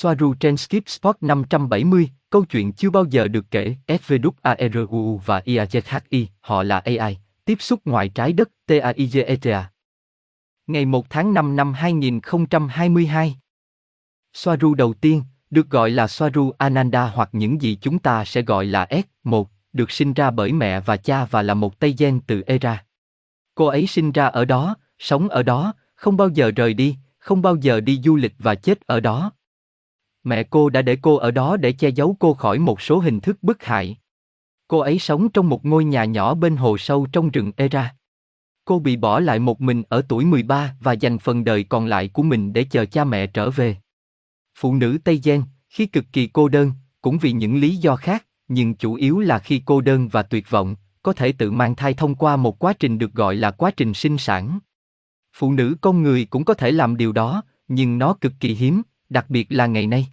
Soaru 0.00 0.34
trên 0.34 0.56
Skip 0.56 0.88
Spot 0.88 1.16
570, 1.20 2.10
câu 2.30 2.44
chuyện 2.44 2.72
chưa 2.72 2.90
bao 2.90 3.04
giờ 3.04 3.28
được 3.28 3.44
kể, 3.50 3.76
SVWARU 3.86 5.16
và 5.16 5.40
IAZHI, 5.40 6.26
họ 6.40 6.62
là 6.62 6.78
AI, 6.78 7.18
tiếp 7.44 7.56
xúc 7.60 7.80
ngoài 7.84 8.08
trái 8.08 8.32
đất, 8.32 8.50
TAIGETA. 8.66 9.70
Ngày 10.66 10.84
1 10.84 11.10
tháng 11.10 11.34
5 11.34 11.56
năm 11.56 11.72
2022. 11.72 13.36
Soaru 14.32 14.74
đầu 14.74 14.94
tiên, 14.94 15.22
được 15.50 15.70
gọi 15.70 15.90
là 15.90 16.06
Soaru 16.06 16.52
Ananda 16.58 17.06
hoặc 17.06 17.28
những 17.32 17.62
gì 17.62 17.78
chúng 17.80 17.98
ta 17.98 18.24
sẽ 18.24 18.42
gọi 18.42 18.66
là 18.66 18.86
S1, 19.24 19.44
được 19.72 19.90
sinh 19.90 20.12
ra 20.12 20.30
bởi 20.30 20.52
mẹ 20.52 20.80
và 20.80 20.96
cha 20.96 21.24
và 21.24 21.42
là 21.42 21.54
một 21.54 21.78
Tây 21.78 21.94
Gen 21.98 22.20
từ 22.26 22.42
Era. 22.46 22.84
Cô 23.54 23.66
ấy 23.66 23.86
sinh 23.86 24.12
ra 24.12 24.26
ở 24.26 24.44
đó, 24.44 24.76
sống 24.98 25.28
ở 25.28 25.42
đó, 25.42 25.72
không 25.94 26.16
bao 26.16 26.28
giờ 26.28 26.50
rời 26.56 26.74
đi, 26.74 26.96
không 27.18 27.42
bao 27.42 27.56
giờ 27.56 27.80
đi 27.80 28.00
du 28.04 28.16
lịch 28.16 28.34
và 28.38 28.54
chết 28.54 28.80
ở 28.86 29.00
đó. 29.00 29.32
Mẹ 30.28 30.42
cô 30.42 30.70
đã 30.70 30.82
để 30.82 30.96
cô 31.02 31.16
ở 31.16 31.30
đó 31.30 31.56
để 31.56 31.72
che 31.72 31.88
giấu 31.88 32.16
cô 32.20 32.34
khỏi 32.34 32.58
một 32.58 32.80
số 32.80 32.98
hình 32.98 33.20
thức 33.20 33.42
bức 33.42 33.64
hại. 33.64 33.96
Cô 34.68 34.78
ấy 34.78 34.98
sống 34.98 35.28
trong 35.28 35.48
một 35.48 35.66
ngôi 35.66 35.84
nhà 35.84 36.04
nhỏ 36.04 36.34
bên 36.34 36.56
hồ 36.56 36.78
sâu 36.78 37.06
trong 37.12 37.30
rừng 37.30 37.52
Era. 37.56 37.94
Cô 38.64 38.78
bị 38.78 38.96
bỏ 38.96 39.20
lại 39.20 39.38
một 39.38 39.60
mình 39.60 39.82
ở 39.88 40.02
tuổi 40.08 40.24
13 40.24 40.74
và 40.80 40.92
dành 40.92 41.18
phần 41.18 41.44
đời 41.44 41.64
còn 41.64 41.86
lại 41.86 42.08
của 42.08 42.22
mình 42.22 42.52
để 42.52 42.64
chờ 42.64 42.84
cha 42.84 43.04
mẹ 43.04 43.26
trở 43.26 43.50
về. 43.50 43.76
Phụ 44.58 44.74
nữ 44.74 44.98
Tây 45.04 45.20
Gen, 45.24 45.42
khi 45.68 45.86
cực 45.86 46.04
kỳ 46.12 46.26
cô 46.26 46.48
đơn, 46.48 46.72
cũng 47.00 47.18
vì 47.18 47.32
những 47.32 47.60
lý 47.60 47.76
do 47.76 47.96
khác, 47.96 48.26
nhưng 48.48 48.74
chủ 48.74 48.94
yếu 48.94 49.20
là 49.20 49.38
khi 49.38 49.62
cô 49.64 49.80
đơn 49.80 50.08
và 50.08 50.22
tuyệt 50.22 50.50
vọng, 50.50 50.76
có 51.02 51.12
thể 51.12 51.32
tự 51.32 51.50
mang 51.50 51.76
thai 51.76 51.94
thông 51.94 52.14
qua 52.14 52.36
một 52.36 52.58
quá 52.58 52.72
trình 52.72 52.98
được 52.98 53.12
gọi 53.12 53.36
là 53.36 53.50
quá 53.50 53.70
trình 53.70 53.94
sinh 53.94 54.18
sản. 54.18 54.58
Phụ 55.36 55.52
nữ 55.52 55.76
con 55.80 56.02
người 56.02 56.24
cũng 56.24 56.44
có 56.44 56.54
thể 56.54 56.70
làm 56.70 56.96
điều 56.96 57.12
đó, 57.12 57.42
nhưng 57.68 57.98
nó 57.98 58.14
cực 58.14 58.32
kỳ 58.40 58.54
hiếm, 58.54 58.82
đặc 59.08 59.30
biệt 59.30 59.46
là 59.50 59.66
ngày 59.66 59.86
nay. 59.86 60.08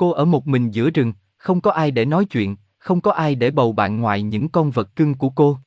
Cô 0.00 0.10
ở 0.10 0.24
một 0.24 0.46
mình 0.46 0.70
giữa 0.70 0.90
rừng, 0.90 1.12
không 1.36 1.60
có 1.60 1.70
ai 1.70 1.90
để 1.90 2.04
nói 2.04 2.24
chuyện, 2.24 2.56
không 2.78 3.00
có 3.00 3.12
ai 3.12 3.34
để 3.34 3.50
bầu 3.50 3.72
bạn 3.72 4.00
ngoài 4.00 4.22
những 4.22 4.48
con 4.48 4.70
vật 4.70 4.96
cưng 4.96 5.14
của 5.14 5.30
cô. 5.30 5.58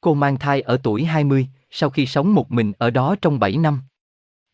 Cô 0.00 0.14
mang 0.14 0.38
thai 0.38 0.60
ở 0.60 0.76
tuổi 0.82 1.04
20, 1.04 1.48
sau 1.70 1.90
khi 1.90 2.06
sống 2.06 2.34
một 2.34 2.52
mình 2.52 2.72
ở 2.78 2.90
đó 2.90 3.16
trong 3.22 3.38
7 3.38 3.56
năm. 3.56 3.80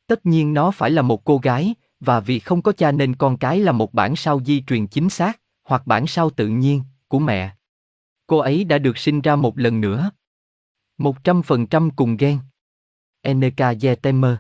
Tất 0.07 0.27
nhiên 0.27 0.55
nó 0.55 0.71
phải 0.71 0.91
là 0.91 1.03
một 1.03 1.25
cô 1.25 1.39
gái, 1.39 1.75
và 2.01 2.21
vì 2.21 2.39
không 2.39 2.63
có 2.63 2.73
cha 2.73 2.93
nên 2.93 3.15
con 3.15 3.37
cái 3.37 3.59
là 3.61 3.73
một 3.73 3.95
bản 3.95 4.17
sao 4.17 4.41
di 4.45 4.63
truyền 4.63 4.87
chính 4.87 5.11
xác, 5.11 5.41
hoặc 5.65 5.87
bản 5.87 6.07
sao 6.07 6.31
tự 6.31 6.49
nhiên, 6.49 6.83
của 7.09 7.19
mẹ. 7.19 7.55
Cô 8.27 8.39
ấy 8.39 8.65
đã 8.65 8.79
được 8.79 8.99
sinh 8.99 9.21
ra 9.21 9.37
một 9.37 9.59
lần 9.59 9.81
nữa. 9.81 10.11
Một 10.99 11.25
trăm 11.25 11.43
phần 11.43 11.67
trăm 11.67 11.91
cùng 11.91 12.17
gen. 12.17 12.39
Eneka 13.23 13.75
Yetemer. 13.83 14.35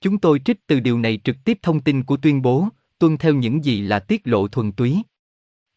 Chúng 0.00 0.18
tôi 0.18 0.40
trích 0.44 0.66
từ 0.66 0.80
điều 0.80 0.98
này 0.98 1.20
trực 1.24 1.36
tiếp 1.44 1.58
thông 1.62 1.80
tin 1.80 2.04
của 2.04 2.16
tuyên 2.16 2.42
bố, 2.42 2.68
tuân 3.00 3.16
theo 3.16 3.34
những 3.34 3.64
gì 3.64 3.80
là 3.80 3.98
tiết 3.98 4.20
lộ 4.24 4.48
thuần 4.48 4.72
túy. 4.72 5.02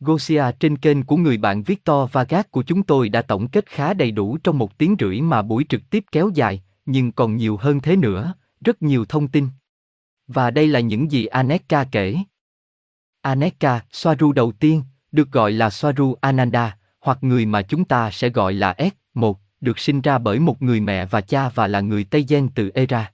Gosia 0.00 0.44
trên 0.60 0.76
kênh 0.76 1.02
của 1.02 1.16
người 1.16 1.36
bạn 1.36 1.62
Victor 1.62 2.10
Vargas 2.12 2.46
của 2.50 2.62
chúng 2.62 2.82
tôi 2.82 3.08
đã 3.08 3.22
tổng 3.22 3.48
kết 3.48 3.66
khá 3.66 3.94
đầy 3.94 4.10
đủ 4.10 4.38
trong 4.44 4.58
một 4.58 4.78
tiếng 4.78 4.96
rưỡi 4.98 5.20
mà 5.20 5.42
buổi 5.42 5.64
trực 5.68 5.90
tiếp 5.90 6.04
kéo 6.12 6.30
dài, 6.34 6.62
nhưng 6.86 7.12
còn 7.12 7.36
nhiều 7.36 7.56
hơn 7.56 7.80
thế 7.80 7.96
nữa, 7.96 8.34
rất 8.60 8.82
nhiều 8.82 9.04
thông 9.04 9.28
tin. 9.28 9.48
Và 10.26 10.50
đây 10.50 10.68
là 10.68 10.80
những 10.80 11.12
gì 11.12 11.26
Aneka 11.26 11.84
kể. 11.84 12.16
Aneka, 13.20 13.80
Swaru 13.92 14.32
đầu 14.32 14.52
tiên, 14.52 14.82
được 15.12 15.30
gọi 15.30 15.52
là 15.52 15.68
Swaru 15.68 16.14
Ananda, 16.20 16.78
hoặc 17.00 17.18
người 17.20 17.46
mà 17.46 17.62
chúng 17.62 17.84
ta 17.84 18.10
sẽ 18.10 18.28
gọi 18.28 18.52
là 18.52 18.74
S 18.78 18.92
một 19.14 19.41
được 19.62 19.78
sinh 19.78 20.00
ra 20.00 20.18
bởi 20.18 20.38
một 20.38 20.62
người 20.62 20.80
mẹ 20.80 21.06
và 21.06 21.20
cha 21.20 21.48
và 21.48 21.66
là 21.66 21.80
người 21.80 22.04
Tây 22.04 22.24
Gen 22.28 22.48
từ 22.54 22.70
Era. 22.74 23.12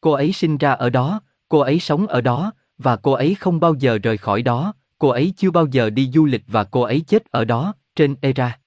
Cô 0.00 0.12
ấy 0.12 0.32
sinh 0.32 0.58
ra 0.58 0.72
ở 0.72 0.90
đó, 0.90 1.20
cô 1.48 1.58
ấy 1.58 1.80
sống 1.80 2.06
ở 2.06 2.20
đó, 2.20 2.52
và 2.78 2.96
cô 2.96 3.12
ấy 3.12 3.34
không 3.34 3.60
bao 3.60 3.74
giờ 3.74 3.98
rời 4.02 4.16
khỏi 4.16 4.42
đó, 4.42 4.74
cô 4.98 5.08
ấy 5.08 5.32
chưa 5.36 5.50
bao 5.50 5.66
giờ 5.66 5.90
đi 5.90 6.10
du 6.14 6.24
lịch 6.24 6.42
và 6.46 6.64
cô 6.64 6.80
ấy 6.80 7.00
chết 7.00 7.30
ở 7.30 7.44
đó, 7.44 7.74
trên 7.96 8.16
Era. 8.20 8.58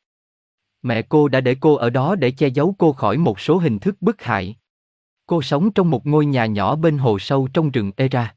Mẹ 0.81 1.01
cô 1.01 1.27
đã 1.27 1.41
để 1.41 1.55
cô 1.59 1.75
ở 1.75 1.89
đó 1.89 2.15
để 2.15 2.31
che 2.31 2.47
giấu 2.47 2.75
cô 2.77 2.93
khỏi 2.93 3.17
một 3.17 3.39
số 3.39 3.57
hình 3.57 3.79
thức 3.79 4.01
bức 4.01 4.21
hại. 4.21 4.55
Cô 5.25 5.41
sống 5.41 5.71
trong 5.71 5.89
một 5.89 6.07
ngôi 6.07 6.25
nhà 6.25 6.45
nhỏ 6.45 6.75
bên 6.75 6.97
hồ 6.97 7.19
sâu 7.19 7.47
trong 7.53 7.71
rừng 7.71 7.91
Era. 7.97 8.35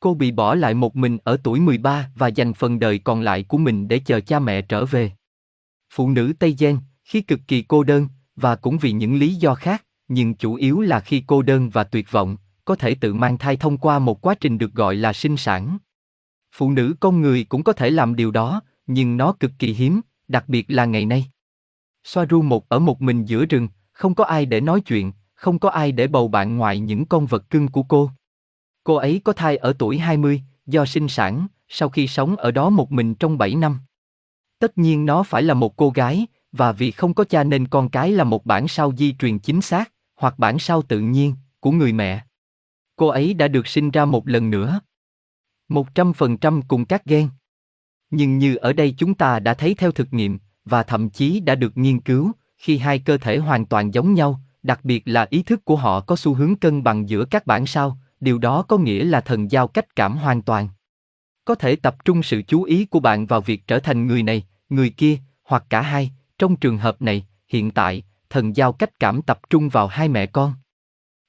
Cô 0.00 0.14
bị 0.14 0.30
bỏ 0.30 0.54
lại 0.54 0.74
một 0.74 0.96
mình 0.96 1.18
ở 1.24 1.36
tuổi 1.42 1.60
13 1.60 2.10
và 2.14 2.28
dành 2.28 2.54
phần 2.54 2.78
đời 2.78 2.98
còn 2.98 3.20
lại 3.20 3.42
của 3.42 3.58
mình 3.58 3.88
để 3.88 3.98
chờ 3.98 4.20
cha 4.20 4.38
mẹ 4.38 4.62
trở 4.62 4.84
về. 4.84 5.12
Phụ 5.90 6.10
nữ 6.10 6.32
Tây 6.38 6.56
Gen, 6.58 6.78
khi 7.08 7.20
cực 7.20 7.40
kỳ 7.48 7.62
cô 7.62 7.82
đơn, 7.82 8.08
và 8.36 8.56
cũng 8.56 8.78
vì 8.78 8.92
những 8.92 9.16
lý 9.18 9.34
do 9.34 9.54
khác, 9.54 9.84
nhưng 10.08 10.34
chủ 10.34 10.54
yếu 10.54 10.80
là 10.80 11.00
khi 11.00 11.24
cô 11.26 11.42
đơn 11.42 11.70
và 11.70 11.84
tuyệt 11.84 12.10
vọng, 12.10 12.36
có 12.64 12.74
thể 12.74 12.94
tự 12.94 13.14
mang 13.14 13.38
thai 13.38 13.56
thông 13.56 13.78
qua 13.78 13.98
một 13.98 14.20
quá 14.20 14.34
trình 14.34 14.58
được 14.58 14.72
gọi 14.72 14.94
là 14.94 15.12
sinh 15.12 15.36
sản. 15.36 15.78
Phụ 16.52 16.70
nữ 16.70 16.94
con 17.00 17.20
người 17.20 17.44
cũng 17.44 17.62
có 17.62 17.72
thể 17.72 17.90
làm 17.90 18.16
điều 18.16 18.30
đó, 18.30 18.60
nhưng 18.86 19.16
nó 19.16 19.32
cực 19.32 19.50
kỳ 19.58 19.72
hiếm, 19.72 20.00
đặc 20.28 20.48
biệt 20.48 20.66
là 20.68 20.84
ngày 20.84 21.06
nay. 21.06 21.26
Soaru 22.04 22.42
một 22.42 22.68
ở 22.68 22.78
một 22.78 23.02
mình 23.02 23.24
giữa 23.24 23.44
rừng, 23.44 23.68
không 23.92 24.14
có 24.14 24.24
ai 24.24 24.46
để 24.46 24.60
nói 24.60 24.80
chuyện, 24.80 25.12
không 25.34 25.58
có 25.58 25.70
ai 25.70 25.92
để 25.92 26.06
bầu 26.06 26.28
bạn 26.28 26.56
ngoài 26.56 26.80
những 26.80 27.06
con 27.06 27.26
vật 27.26 27.50
cưng 27.50 27.68
của 27.68 27.82
cô. 27.82 28.10
Cô 28.84 28.94
ấy 28.94 29.20
có 29.24 29.32
thai 29.32 29.56
ở 29.56 29.72
tuổi 29.78 29.98
20, 29.98 30.42
do 30.66 30.84
sinh 30.84 31.08
sản, 31.08 31.46
sau 31.68 31.88
khi 31.88 32.06
sống 32.06 32.36
ở 32.36 32.50
đó 32.50 32.70
một 32.70 32.92
mình 32.92 33.14
trong 33.14 33.38
7 33.38 33.54
năm. 33.54 33.78
Tất 34.58 34.78
nhiên 34.78 35.06
nó 35.06 35.22
phải 35.22 35.42
là 35.42 35.54
một 35.54 35.76
cô 35.76 35.90
gái, 35.90 36.26
và 36.52 36.72
vì 36.72 36.90
không 36.90 37.14
có 37.14 37.24
cha 37.24 37.44
nên 37.44 37.68
con 37.68 37.88
cái 37.88 38.12
là 38.12 38.24
một 38.24 38.46
bản 38.46 38.68
sao 38.68 38.92
di 38.96 39.12
truyền 39.12 39.38
chính 39.38 39.60
xác, 39.60 39.92
hoặc 40.16 40.38
bản 40.38 40.58
sao 40.58 40.82
tự 40.82 41.00
nhiên, 41.00 41.34
của 41.60 41.70
người 41.70 41.92
mẹ. 41.92 42.24
Cô 42.96 43.06
ấy 43.06 43.34
đã 43.34 43.48
được 43.48 43.66
sinh 43.66 43.90
ra 43.90 44.04
một 44.04 44.28
lần 44.28 44.50
nữa. 44.50 44.80
Một 45.68 45.94
trăm 45.94 46.12
phần 46.12 46.36
trăm 46.36 46.62
cùng 46.62 46.84
các 46.84 47.04
gen. 47.04 47.28
Nhưng 48.10 48.38
như 48.38 48.56
ở 48.56 48.72
đây 48.72 48.94
chúng 48.98 49.14
ta 49.14 49.38
đã 49.38 49.54
thấy 49.54 49.74
theo 49.74 49.92
thực 49.92 50.12
nghiệm, 50.12 50.38
và 50.64 50.82
thậm 50.82 51.10
chí 51.10 51.40
đã 51.40 51.54
được 51.54 51.76
nghiên 51.76 52.00
cứu, 52.00 52.32
khi 52.56 52.78
hai 52.78 52.98
cơ 52.98 53.18
thể 53.18 53.38
hoàn 53.38 53.66
toàn 53.66 53.94
giống 53.94 54.14
nhau, 54.14 54.40
đặc 54.62 54.80
biệt 54.84 55.02
là 55.04 55.26
ý 55.30 55.42
thức 55.42 55.64
của 55.64 55.76
họ 55.76 56.00
có 56.00 56.16
xu 56.16 56.34
hướng 56.34 56.56
cân 56.56 56.82
bằng 56.82 57.08
giữa 57.08 57.24
các 57.24 57.46
bản 57.46 57.66
sao, 57.66 57.98
điều 58.20 58.38
đó 58.38 58.62
có 58.62 58.78
nghĩa 58.78 59.04
là 59.04 59.20
thần 59.20 59.50
giao 59.50 59.68
cách 59.68 59.96
cảm 59.96 60.16
hoàn 60.16 60.42
toàn. 60.42 60.68
Có 61.44 61.54
thể 61.54 61.76
tập 61.76 62.04
trung 62.04 62.22
sự 62.22 62.42
chú 62.42 62.62
ý 62.62 62.84
của 62.84 63.00
bạn 63.00 63.26
vào 63.26 63.40
việc 63.40 63.66
trở 63.66 63.78
thành 63.78 64.06
người 64.06 64.22
này, 64.22 64.46
người 64.68 64.90
kia, 64.90 65.18
hoặc 65.44 65.64
cả 65.70 65.82
hai, 65.82 66.10
trong 66.38 66.56
trường 66.56 66.78
hợp 66.78 67.02
này, 67.02 67.26
hiện 67.48 67.70
tại, 67.70 68.02
thần 68.30 68.56
giao 68.56 68.72
cách 68.72 69.00
cảm 69.00 69.22
tập 69.22 69.40
trung 69.50 69.68
vào 69.68 69.86
hai 69.86 70.08
mẹ 70.08 70.26
con. 70.26 70.54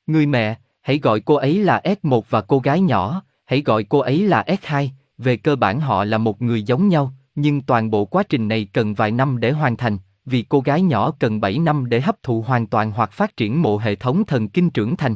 Người 0.08 0.26
mẹ, 0.26 0.58
hãy 0.82 1.00
gọi 1.00 1.20
cô 1.20 1.36
ấy 1.36 1.60
là 1.60 1.82
S1 1.84 2.22
và 2.30 2.42
cô 2.42 2.60
gái 2.60 2.82
nhỏ, 2.82 3.24
hãy 3.46 3.62
gọi 3.62 3.84
cô 3.84 4.00
ấy 4.00 4.24
là 4.24 4.44
S2, 4.48 4.88
về 5.18 5.38
cơ 5.38 5.56
bản 5.56 5.80
họ 5.80 6.04
là 6.04 6.18
một 6.18 6.42
người 6.42 6.64
giống 6.64 6.88
nhau, 6.88 7.14
nhưng 7.36 7.62
toàn 7.62 7.92
bộ 7.92 8.06
quá 8.06 8.24
trình 8.30 8.48
này 8.48 8.68
cần 8.74 8.94
vài 8.94 9.12
năm 9.12 9.40
để 9.40 9.52
hoàn 9.52 9.78
thành, 9.78 9.98
vì 10.26 10.46
cô 10.50 10.60
gái 10.60 10.82
nhỏ 10.82 11.12
cần 11.20 11.42
7 11.42 11.60
năm 11.60 11.90
để 11.90 12.02
hấp 12.02 12.24
thụ 12.24 12.42
hoàn 12.42 12.68
toàn 12.68 12.92
hoặc 12.92 13.12
phát 13.12 13.38
triển 13.38 13.62
mộ 13.62 13.78
hệ 13.78 13.96
thống 13.96 14.26
thần 14.26 14.50
kinh 14.50 14.70
trưởng 14.70 14.96
thành. 14.96 15.16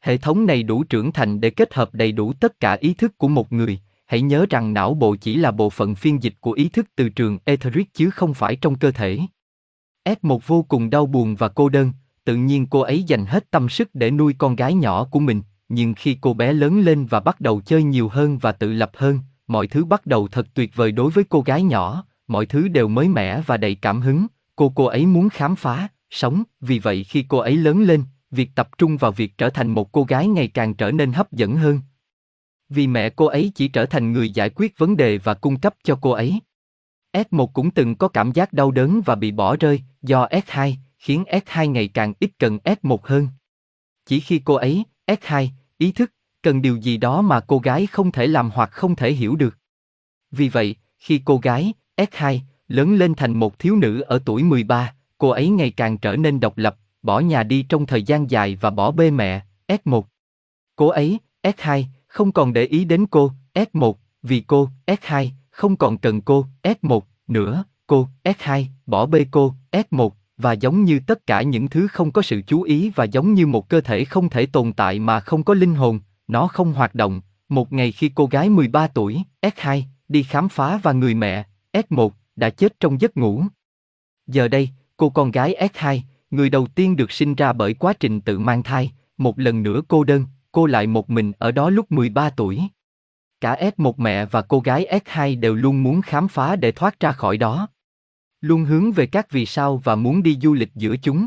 Hệ 0.00 0.16
thống 0.16 0.46
này 0.46 0.62
đủ 0.62 0.84
trưởng 0.84 1.12
thành 1.12 1.40
để 1.40 1.50
kết 1.50 1.74
hợp 1.74 1.94
đầy 1.94 2.12
đủ 2.12 2.32
tất 2.32 2.60
cả 2.60 2.72
ý 2.72 2.94
thức 2.94 3.18
của 3.18 3.28
một 3.28 3.52
người. 3.52 3.80
Hãy 4.06 4.20
nhớ 4.20 4.46
rằng 4.50 4.74
não 4.74 4.94
bộ 4.94 5.16
chỉ 5.20 5.36
là 5.36 5.50
bộ 5.50 5.70
phận 5.70 5.94
phiên 5.94 6.22
dịch 6.22 6.34
của 6.40 6.52
ý 6.52 6.68
thức 6.68 6.86
từ 6.96 7.08
trường 7.08 7.38
etheric 7.44 7.94
chứ 7.94 8.10
không 8.10 8.34
phải 8.34 8.56
trong 8.56 8.78
cơ 8.78 8.90
thể. 8.90 9.18
S1 10.04 10.38
vô 10.46 10.62
cùng 10.62 10.90
đau 10.90 11.06
buồn 11.06 11.34
và 11.34 11.48
cô 11.48 11.68
đơn, 11.68 11.92
tự 12.24 12.36
nhiên 12.36 12.66
cô 12.66 12.80
ấy 12.80 13.02
dành 13.02 13.26
hết 13.26 13.50
tâm 13.50 13.68
sức 13.68 13.90
để 13.94 14.10
nuôi 14.10 14.34
con 14.38 14.56
gái 14.56 14.74
nhỏ 14.74 15.04
của 15.04 15.20
mình, 15.20 15.42
nhưng 15.68 15.94
khi 15.94 16.18
cô 16.20 16.34
bé 16.34 16.52
lớn 16.52 16.80
lên 16.80 17.06
và 17.06 17.20
bắt 17.20 17.40
đầu 17.40 17.60
chơi 17.60 17.82
nhiều 17.82 18.08
hơn 18.08 18.38
và 18.38 18.52
tự 18.52 18.72
lập 18.72 18.90
hơn, 18.94 19.18
mọi 19.46 19.66
thứ 19.66 19.84
bắt 19.84 20.06
đầu 20.06 20.28
thật 20.28 20.46
tuyệt 20.54 20.70
vời 20.74 20.92
đối 20.92 21.10
với 21.10 21.24
cô 21.24 21.40
gái 21.40 21.62
nhỏ, 21.62 22.04
mọi 22.26 22.46
thứ 22.46 22.68
đều 22.68 22.88
mới 22.88 23.08
mẻ 23.08 23.40
và 23.40 23.56
đầy 23.56 23.74
cảm 23.74 24.00
hứng, 24.00 24.26
cô 24.56 24.72
cô 24.74 24.84
ấy 24.84 25.06
muốn 25.06 25.28
khám 25.28 25.56
phá, 25.56 25.88
sống, 26.10 26.42
vì 26.60 26.78
vậy 26.78 27.04
khi 27.04 27.24
cô 27.28 27.38
ấy 27.38 27.56
lớn 27.56 27.82
lên, 27.82 28.04
việc 28.30 28.50
tập 28.54 28.68
trung 28.78 28.96
vào 28.96 29.12
việc 29.12 29.38
trở 29.38 29.50
thành 29.50 29.68
một 29.68 29.92
cô 29.92 30.04
gái 30.04 30.28
ngày 30.28 30.48
càng 30.48 30.74
trở 30.74 30.90
nên 30.90 31.12
hấp 31.12 31.32
dẫn 31.32 31.56
hơn. 31.56 31.80
Vì 32.68 32.86
mẹ 32.86 33.10
cô 33.10 33.26
ấy 33.26 33.52
chỉ 33.54 33.68
trở 33.68 33.86
thành 33.86 34.12
người 34.12 34.30
giải 34.30 34.50
quyết 34.50 34.78
vấn 34.78 34.96
đề 34.96 35.18
và 35.18 35.34
cung 35.34 35.60
cấp 35.60 35.74
cho 35.84 35.98
cô 36.00 36.10
ấy. 36.10 36.40
S1 37.12 37.46
cũng 37.46 37.70
từng 37.70 37.94
có 37.94 38.08
cảm 38.08 38.32
giác 38.32 38.52
đau 38.52 38.70
đớn 38.70 39.00
và 39.04 39.14
bị 39.14 39.32
bỏ 39.32 39.56
rơi, 39.56 39.80
do 40.02 40.26
S2, 40.26 40.74
khiến 40.98 41.24
S2 41.28 41.70
ngày 41.70 41.88
càng 41.88 42.12
ít 42.20 42.30
cần 42.38 42.58
S1 42.64 42.98
hơn. 43.02 43.28
Chỉ 44.06 44.20
khi 44.20 44.40
cô 44.44 44.54
ấy, 44.54 44.84
S2, 45.06 45.48
ý 45.78 45.92
thức, 45.92 46.12
cần 46.42 46.62
điều 46.62 46.76
gì 46.76 46.96
đó 46.96 47.22
mà 47.22 47.40
cô 47.40 47.58
gái 47.58 47.86
không 47.86 48.12
thể 48.12 48.26
làm 48.26 48.50
hoặc 48.54 48.70
không 48.72 48.96
thể 48.96 49.12
hiểu 49.12 49.36
được. 49.36 49.58
Vì 50.30 50.48
vậy, 50.48 50.76
khi 50.98 51.20
cô 51.24 51.38
gái, 51.38 51.72
S2, 51.96 52.38
lớn 52.68 52.94
lên 52.96 53.14
thành 53.14 53.32
một 53.32 53.58
thiếu 53.58 53.76
nữ 53.76 54.00
ở 54.00 54.18
tuổi 54.24 54.42
13, 54.42 54.94
cô 55.18 55.28
ấy 55.28 55.48
ngày 55.48 55.70
càng 55.70 55.98
trở 55.98 56.16
nên 56.16 56.40
độc 56.40 56.58
lập, 56.58 56.76
bỏ 57.02 57.20
nhà 57.20 57.42
đi 57.42 57.62
trong 57.68 57.86
thời 57.86 58.02
gian 58.02 58.30
dài 58.30 58.56
và 58.60 58.70
bỏ 58.70 58.90
bê 58.90 59.10
mẹ, 59.10 59.44
S1. 59.68 60.02
Cô 60.76 60.88
ấy, 60.88 61.18
S2, 61.42 61.84
không 62.16 62.32
còn 62.32 62.52
để 62.52 62.64
ý 62.64 62.84
đến 62.84 63.06
cô, 63.06 63.32
S1, 63.54 63.94
vì 64.22 64.40
cô, 64.40 64.68
S2, 64.86 65.28
không 65.50 65.76
còn 65.76 65.98
cần 65.98 66.20
cô, 66.20 66.46
S1, 66.62 67.00
nữa, 67.28 67.64
cô, 67.86 68.08
S2, 68.24 68.64
bỏ 68.86 69.06
bê 69.06 69.26
cô, 69.30 69.54
S1, 69.72 70.10
và 70.36 70.52
giống 70.52 70.84
như 70.84 71.00
tất 71.06 71.26
cả 71.26 71.42
những 71.42 71.68
thứ 71.68 71.86
không 71.86 72.10
có 72.10 72.22
sự 72.22 72.42
chú 72.46 72.62
ý 72.62 72.90
và 72.94 73.04
giống 73.04 73.34
như 73.34 73.46
một 73.46 73.68
cơ 73.68 73.80
thể 73.80 74.04
không 74.04 74.28
thể 74.28 74.46
tồn 74.46 74.72
tại 74.72 74.98
mà 74.98 75.20
không 75.20 75.42
có 75.42 75.54
linh 75.54 75.74
hồn, 75.74 76.00
nó 76.28 76.46
không 76.46 76.72
hoạt 76.72 76.94
động. 76.94 77.20
Một 77.48 77.72
ngày 77.72 77.92
khi 77.92 78.10
cô 78.14 78.26
gái 78.26 78.50
13 78.50 78.86
tuổi, 78.86 79.22
S2, 79.42 79.82
đi 80.08 80.22
khám 80.22 80.48
phá 80.48 80.80
và 80.82 80.92
người 80.92 81.14
mẹ, 81.14 81.44
S1, 81.72 82.10
đã 82.36 82.50
chết 82.50 82.80
trong 82.80 83.00
giấc 83.00 83.16
ngủ. 83.16 83.42
Giờ 84.26 84.48
đây, 84.48 84.70
cô 84.96 85.10
con 85.10 85.30
gái 85.30 85.68
S2, 85.74 86.00
người 86.30 86.50
đầu 86.50 86.66
tiên 86.66 86.96
được 86.96 87.12
sinh 87.12 87.34
ra 87.34 87.52
bởi 87.52 87.74
quá 87.74 87.92
trình 87.92 88.20
tự 88.20 88.38
mang 88.38 88.62
thai, 88.62 88.92
một 89.16 89.38
lần 89.38 89.62
nữa 89.62 89.82
cô 89.88 90.04
đơn, 90.04 90.24
cô 90.56 90.66
lại 90.66 90.86
một 90.86 91.10
mình 91.10 91.32
ở 91.38 91.52
đó 91.52 91.70
lúc 91.70 91.92
13 91.92 92.30
tuổi. 92.30 92.62
Cả 93.40 93.70
S1 93.76 93.92
mẹ 93.96 94.24
và 94.24 94.42
cô 94.42 94.60
gái 94.60 95.00
S2 95.04 95.40
đều 95.40 95.54
luôn 95.54 95.82
muốn 95.82 96.02
khám 96.02 96.28
phá 96.28 96.56
để 96.56 96.72
thoát 96.72 97.00
ra 97.00 97.12
khỏi 97.12 97.36
đó. 97.36 97.68
Luôn 98.40 98.64
hướng 98.64 98.92
về 98.92 99.06
các 99.06 99.30
vì 99.30 99.46
sao 99.46 99.76
và 99.84 99.94
muốn 99.94 100.22
đi 100.22 100.38
du 100.42 100.54
lịch 100.54 100.74
giữa 100.74 100.96
chúng. 100.96 101.26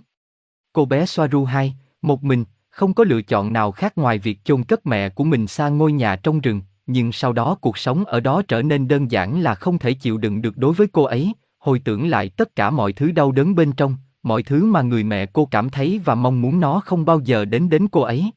Cô 0.74 0.86
bé 0.86 1.06
Soaru 1.06 1.46
2, 1.46 1.76
một 2.02 2.24
mình, 2.24 2.46
không 2.70 2.94
có 2.94 3.04
lựa 3.04 3.22
chọn 3.22 3.54
nào 3.54 3.72
khác 3.72 3.98
ngoài 3.98 4.18
việc 4.20 4.40
chôn 4.44 4.64
cất 4.64 4.86
mẹ 4.86 5.10
của 5.10 5.24
mình 5.24 5.48
xa 5.48 5.70
ngôi 5.70 5.92
nhà 5.92 6.16
trong 6.16 6.40
rừng, 6.40 6.62
nhưng 6.88 7.12
sau 7.12 7.34
đó 7.34 7.58
cuộc 7.62 7.78
sống 7.78 8.06
ở 8.06 8.20
đó 8.20 8.42
trở 8.48 8.62
nên 8.62 8.88
đơn 8.88 9.12
giản 9.12 9.42
là 9.42 9.56
không 9.56 9.80
thể 9.80 9.94
chịu 9.94 10.18
đựng 10.18 10.42
được 10.42 10.58
đối 10.58 10.74
với 10.74 10.88
cô 10.88 11.04
ấy, 11.04 11.34
hồi 11.58 11.82
tưởng 11.86 12.08
lại 12.08 12.30
tất 12.30 12.56
cả 12.56 12.70
mọi 12.70 12.94
thứ 12.94 13.12
đau 13.12 13.32
đớn 13.32 13.56
bên 13.56 13.72
trong, 13.72 13.96
mọi 14.24 14.44
thứ 14.44 14.66
mà 14.66 14.82
người 14.82 15.04
mẹ 15.04 15.26
cô 15.26 15.46
cảm 15.46 15.70
thấy 15.70 16.02
và 16.06 16.16
mong 16.16 16.42
muốn 16.42 16.60
nó 16.60 16.80
không 16.80 17.06
bao 17.06 17.20
giờ 17.20 17.46
đến 17.46 17.70
đến 17.70 17.88
cô 17.88 18.02
ấy. 18.02 18.32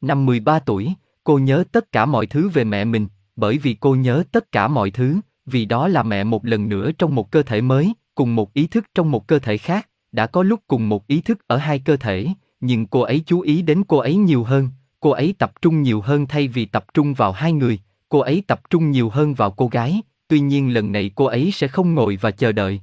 Năm 0.00 0.26
13 0.26 0.58
tuổi, 0.58 0.92
cô 1.24 1.38
nhớ 1.38 1.64
tất 1.72 1.92
cả 1.92 2.06
mọi 2.06 2.26
thứ 2.26 2.48
về 2.48 2.64
mẹ 2.64 2.84
mình, 2.84 3.06
bởi 3.36 3.58
vì 3.58 3.74
cô 3.80 3.94
nhớ 3.94 4.24
tất 4.32 4.52
cả 4.52 4.68
mọi 4.68 4.90
thứ, 4.90 5.16
vì 5.46 5.64
đó 5.64 5.88
là 5.88 6.02
mẹ 6.02 6.24
một 6.24 6.44
lần 6.44 6.68
nữa 6.68 6.90
trong 6.98 7.14
một 7.14 7.30
cơ 7.30 7.42
thể 7.42 7.60
mới, 7.60 7.92
cùng 8.14 8.34
một 8.34 8.54
ý 8.54 8.66
thức 8.66 8.84
trong 8.94 9.10
một 9.10 9.26
cơ 9.26 9.38
thể 9.38 9.58
khác, 9.58 9.88
đã 10.12 10.26
có 10.26 10.42
lúc 10.42 10.60
cùng 10.66 10.88
một 10.88 11.06
ý 11.06 11.20
thức 11.20 11.38
ở 11.46 11.56
hai 11.56 11.78
cơ 11.78 11.96
thể, 11.96 12.26
nhưng 12.60 12.86
cô 12.86 13.00
ấy 13.00 13.22
chú 13.26 13.40
ý 13.40 13.62
đến 13.62 13.82
cô 13.88 13.98
ấy 13.98 14.16
nhiều 14.16 14.44
hơn, 14.44 14.68
cô 15.00 15.10
ấy 15.10 15.34
tập 15.38 15.52
trung 15.62 15.82
nhiều 15.82 16.00
hơn 16.00 16.26
thay 16.26 16.48
vì 16.48 16.64
tập 16.64 16.84
trung 16.94 17.14
vào 17.14 17.32
hai 17.32 17.52
người, 17.52 17.78
cô 18.08 18.18
ấy 18.18 18.42
tập 18.46 18.60
trung 18.70 18.90
nhiều 18.90 19.08
hơn 19.08 19.34
vào 19.34 19.50
cô 19.50 19.68
gái, 19.68 20.02
tuy 20.28 20.40
nhiên 20.40 20.74
lần 20.74 20.92
này 20.92 21.10
cô 21.14 21.24
ấy 21.24 21.50
sẽ 21.52 21.68
không 21.68 21.94
ngồi 21.94 22.18
và 22.20 22.30
chờ 22.30 22.52
đợi. 22.52 22.80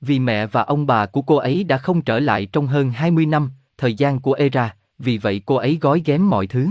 Vì 0.00 0.18
mẹ 0.18 0.46
và 0.46 0.62
ông 0.62 0.86
bà 0.86 1.06
của 1.06 1.22
cô 1.22 1.36
ấy 1.36 1.64
đã 1.64 1.78
không 1.78 2.02
trở 2.02 2.18
lại 2.18 2.46
trong 2.46 2.66
hơn 2.66 2.90
20 2.90 3.26
năm, 3.26 3.50
thời 3.78 3.94
gian 3.94 4.20
của 4.20 4.32
Era, 4.32 4.76
vì 5.04 5.18
vậy 5.18 5.42
cô 5.46 5.54
ấy 5.54 5.78
gói 5.80 6.02
ghém 6.04 6.30
mọi 6.30 6.46
thứ. 6.46 6.68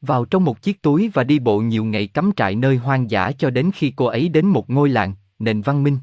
Vào 0.00 0.24
trong 0.24 0.44
một 0.44 0.62
chiếc 0.62 0.82
túi 0.82 1.10
và 1.14 1.24
đi 1.24 1.38
bộ 1.38 1.60
nhiều 1.60 1.84
ngày 1.84 2.06
cắm 2.06 2.30
trại 2.36 2.54
nơi 2.54 2.76
hoang 2.76 3.10
dã 3.10 3.32
cho 3.38 3.50
đến 3.50 3.70
khi 3.74 3.92
cô 3.96 4.06
ấy 4.06 4.28
đến 4.28 4.46
một 4.46 4.70
ngôi 4.70 4.88
làng, 4.88 5.14
nền 5.38 5.62
văn 5.62 5.82
minh. 5.82 5.98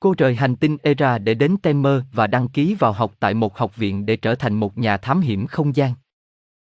Cô 0.00 0.14
rời 0.18 0.34
hành 0.34 0.56
tinh 0.56 0.76
Era 0.82 1.18
để 1.18 1.34
đến 1.34 1.56
Temer 1.62 2.02
và 2.12 2.26
đăng 2.26 2.48
ký 2.48 2.74
vào 2.74 2.92
học 2.92 3.12
tại 3.20 3.34
một 3.34 3.58
học 3.58 3.76
viện 3.76 4.06
để 4.06 4.16
trở 4.16 4.34
thành 4.34 4.54
một 4.54 4.78
nhà 4.78 4.96
thám 4.96 5.20
hiểm 5.20 5.46
không 5.46 5.76
gian. 5.76 5.94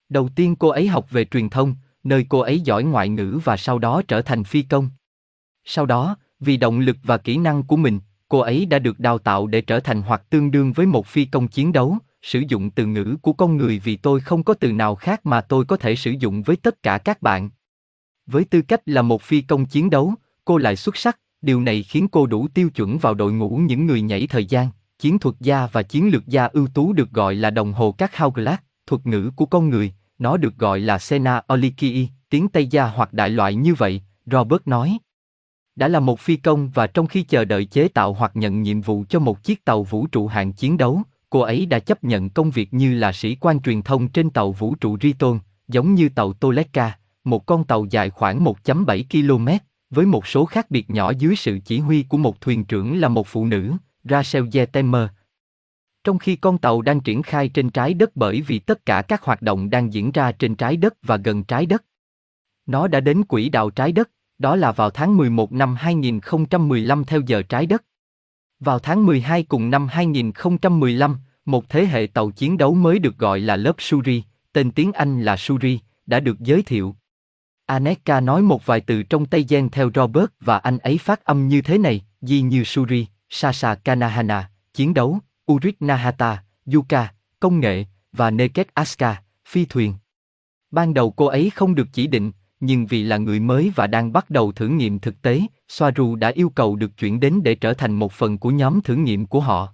Đầu 0.09 0.29
tiên 0.35 0.55
cô 0.55 0.67
ấy 0.69 0.87
học 0.87 1.11
về 1.11 1.25
truyền 1.25 1.49
thông, 1.49 1.75
nơi 2.03 2.25
cô 2.29 2.39
ấy 2.39 2.59
giỏi 2.59 2.83
ngoại 2.83 3.09
ngữ 3.09 3.39
và 3.43 3.57
sau 3.57 3.79
đó 3.79 4.01
trở 4.07 4.21
thành 4.21 4.43
phi 4.43 4.61
công. 4.61 4.89
Sau 5.65 5.85
đó, 5.85 6.17
vì 6.39 6.57
động 6.57 6.79
lực 6.79 6.97
và 7.03 7.17
kỹ 7.17 7.37
năng 7.37 7.63
của 7.63 7.77
mình, 7.77 7.99
cô 8.29 8.39
ấy 8.39 8.65
đã 8.65 8.79
được 8.79 8.99
đào 8.99 9.17
tạo 9.17 9.47
để 9.47 9.61
trở 9.61 9.79
thành 9.79 10.01
hoặc 10.01 10.29
tương 10.29 10.51
đương 10.51 10.73
với 10.73 10.85
một 10.85 11.07
phi 11.07 11.25
công 11.25 11.47
chiến 11.47 11.73
đấu, 11.73 11.97
sử 12.25 12.43
dụng 12.47 12.69
từ 12.69 12.85
ngữ 12.85 13.17
của 13.21 13.33
con 13.33 13.57
người 13.57 13.79
vì 13.83 13.95
tôi 13.95 14.19
không 14.19 14.43
có 14.43 14.53
từ 14.53 14.71
nào 14.71 14.95
khác 14.95 15.25
mà 15.25 15.41
tôi 15.41 15.65
có 15.65 15.77
thể 15.77 15.95
sử 15.95 16.11
dụng 16.11 16.43
với 16.43 16.55
tất 16.55 16.83
cả 16.83 16.97
các 16.97 17.21
bạn. 17.21 17.49
Với 18.25 18.45
tư 18.45 18.61
cách 18.61 18.81
là 18.85 19.01
một 19.01 19.21
phi 19.21 19.41
công 19.41 19.65
chiến 19.65 19.89
đấu, 19.89 20.13
cô 20.45 20.57
lại 20.57 20.75
xuất 20.75 20.97
sắc, 20.97 21.19
điều 21.41 21.61
này 21.61 21.83
khiến 21.83 22.07
cô 22.07 22.25
đủ 22.25 22.47
tiêu 22.47 22.69
chuẩn 22.69 22.97
vào 22.97 23.13
đội 23.13 23.33
ngũ 23.33 23.49
những 23.49 23.85
người 23.85 24.01
nhảy 24.01 24.27
thời 24.27 24.45
gian, 24.45 24.69
chiến 24.99 25.19
thuật 25.19 25.35
gia 25.39 25.67
và 25.67 25.83
chiến 25.83 26.09
lược 26.09 26.27
gia 26.27 26.45
ưu 26.45 26.67
tú 26.67 26.93
được 26.93 27.11
gọi 27.11 27.35
là 27.35 27.49
đồng 27.49 27.73
hồ 27.73 27.91
các 27.91 28.17
Hourglass, 28.17 28.61
thuật 28.87 29.07
ngữ 29.07 29.31
của 29.35 29.45
con 29.45 29.69
người, 29.69 29.93
nó 30.19 30.37
được 30.37 30.57
gọi 30.57 30.79
là 30.79 30.99
Sena 30.99 31.41
Olikii, 31.53 32.09
tiếng 32.29 32.47
Tây 32.47 32.67
gia 32.67 32.85
hoặc 32.85 33.13
đại 33.13 33.29
loại 33.29 33.55
như 33.55 33.73
vậy, 33.73 34.01
Robert 34.25 34.61
nói. 34.65 34.97
Đã 35.75 35.87
là 35.87 35.99
một 35.99 36.19
phi 36.19 36.35
công 36.35 36.69
và 36.69 36.87
trong 36.87 37.07
khi 37.07 37.23
chờ 37.23 37.45
đợi 37.45 37.65
chế 37.65 37.87
tạo 37.87 38.13
hoặc 38.13 38.31
nhận 38.35 38.61
nhiệm 38.61 38.81
vụ 38.81 39.03
cho 39.09 39.19
một 39.19 39.43
chiếc 39.43 39.65
tàu 39.65 39.83
vũ 39.83 40.07
trụ 40.07 40.27
hạng 40.27 40.53
chiến 40.53 40.77
đấu, 40.77 41.01
cô 41.29 41.39
ấy 41.39 41.65
đã 41.65 41.79
chấp 41.79 42.03
nhận 42.03 42.29
công 42.29 42.51
việc 42.51 42.73
như 42.73 42.95
là 42.95 43.11
sĩ 43.11 43.35
quan 43.35 43.61
truyền 43.61 43.81
thông 43.81 44.07
trên 44.07 44.29
tàu 44.29 44.51
vũ 44.51 44.75
trụ 44.75 44.97
Riton, 45.01 45.39
giống 45.67 45.95
như 45.95 46.09
tàu 46.09 46.33
Toleka, 46.33 46.97
một 47.23 47.45
con 47.45 47.63
tàu 47.63 47.85
dài 47.89 48.09
khoảng 48.09 48.43
1.7 48.43 49.03
km, 49.11 49.47
với 49.89 50.05
một 50.05 50.27
số 50.27 50.45
khác 50.45 50.71
biệt 50.71 50.89
nhỏ 50.89 51.11
dưới 51.17 51.35
sự 51.35 51.59
chỉ 51.65 51.79
huy 51.79 52.03
của 52.03 52.17
một 52.17 52.41
thuyền 52.41 52.65
trưởng 52.65 52.99
là 52.99 53.07
một 53.07 53.27
phụ 53.27 53.45
nữ, 53.45 53.73
Rachel 54.03 54.43
Yetemer. 54.53 55.07
Trong 56.03 56.19
khi 56.19 56.35
con 56.35 56.57
tàu 56.57 56.81
đang 56.81 57.01
triển 57.01 57.21
khai 57.21 57.49
trên 57.49 57.69
trái 57.69 57.93
đất 57.93 58.15
bởi 58.15 58.41
vì 58.41 58.59
tất 58.59 58.85
cả 58.85 59.01
các 59.01 59.23
hoạt 59.23 59.41
động 59.41 59.69
đang 59.69 59.93
diễn 59.93 60.11
ra 60.11 60.31
trên 60.31 60.55
trái 60.55 60.77
đất 60.77 60.93
và 61.03 61.17
gần 61.17 61.43
trái 61.43 61.65
đất. 61.65 61.83
Nó 62.65 62.87
đã 62.87 62.99
đến 62.99 63.23
quỹ 63.23 63.49
đạo 63.49 63.69
trái 63.69 63.91
đất, 63.91 64.09
đó 64.37 64.55
là 64.55 64.71
vào 64.71 64.89
tháng 64.89 65.17
11 65.17 65.51
năm 65.51 65.75
2015 65.75 67.03
theo 67.03 67.21
giờ 67.27 67.41
trái 67.41 67.65
đất. 67.65 67.83
Vào 68.59 68.79
tháng 68.79 69.05
12 69.05 69.43
cùng 69.43 69.69
năm 69.69 69.87
2015, 69.87 71.17
một 71.45 71.69
thế 71.69 71.85
hệ 71.85 72.07
tàu 72.13 72.31
chiến 72.31 72.57
đấu 72.57 72.73
mới 72.73 72.99
được 72.99 73.17
gọi 73.17 73.39
là 73.39 73.55
lớp 73.55 73.75
Suri, 73.79 74.23
tên 74.53 74.71
tiếng 74.71 74.91
Anh 74.91 75.21
là 75.21 75.37
Suri, 75.37 75.79
đã 76.05 76.19
được 76.19 76.39
giới 76.39 76.61
thiệu. 76.61 76.95
Aneka 77.65 78.19
nói 78.19 78.41
một 78.41 78.65
vài 78.65 78.81
từ 78.81 79.03
trong 79.03 79.25
Tây 79.25 79.45
Gen 79.49 79.69
theo 79.69 79.91
Robert 79.95 80.25
và 80.39 80.57
anh 80.57 80.77
ấy 80.77 80.97
phát 80.97 81.25
âm 81.25 81.47
như 81.47 81.61
thế 81.61 81.77
này, 81.77 82.05
Di 82.21 82.41
như 82.41 82.63
Suri, 82.63 83.07
Sasa 83.29 83.75
Kanahana, 83.75 84.49
chiến 84.73 84.93
đấu, 84.93 85.19
Urit 85.51 85.75
Nahata, 85.79 86.43
Yuka, 86.73 87.13
công 87.39 87.59
nghệ, 87.59 87.85
và 88.11 88.31
Neket 88.31 88.67
Aska, 88.73 89.21
phi 89.47 89.65
thuyền. 89.65 89.93
Ban 90.71 90.93
đầu 90.93 91.11
cô 91.11 91.25
ấy 91.25 91.49
không 91.49 91.75
được 91.75 91.87
chỉ 91.93 92.07
định, 92.07 92.31
nhưng 92.59 92.85
vì 92.85 93.03
là 93.03 93.17
người 93.17 93.39
mới 93.39 93.71
và 93.75 93.87
đang 93.87 94.13
bắt 94.13 94.29
đầu 94.29 94.51
thử 94.51 94.67
nghiệm 94.67 94.99
thực 94.99 95.21
tế, 95.21 95.41
Soaru 95.67 96.15
đã 96.15 96.29
yêu 96.29 96.49
cầu 96.49 96.75
được 96.75 96.97
chuyển 96.97 97.19
đến 97.19 97.41
để 97.43 97.55
trở 97.55 97.73
thành 97.73 97.93
một 97.93 98.13
phần 98.13 98.37
của 98.37 98.49
nhóm 98.49 98.81
thử 98.81 98.95
nghiệm 98.95 99.25
của 99.25 99.39
họ. 99.39 99.73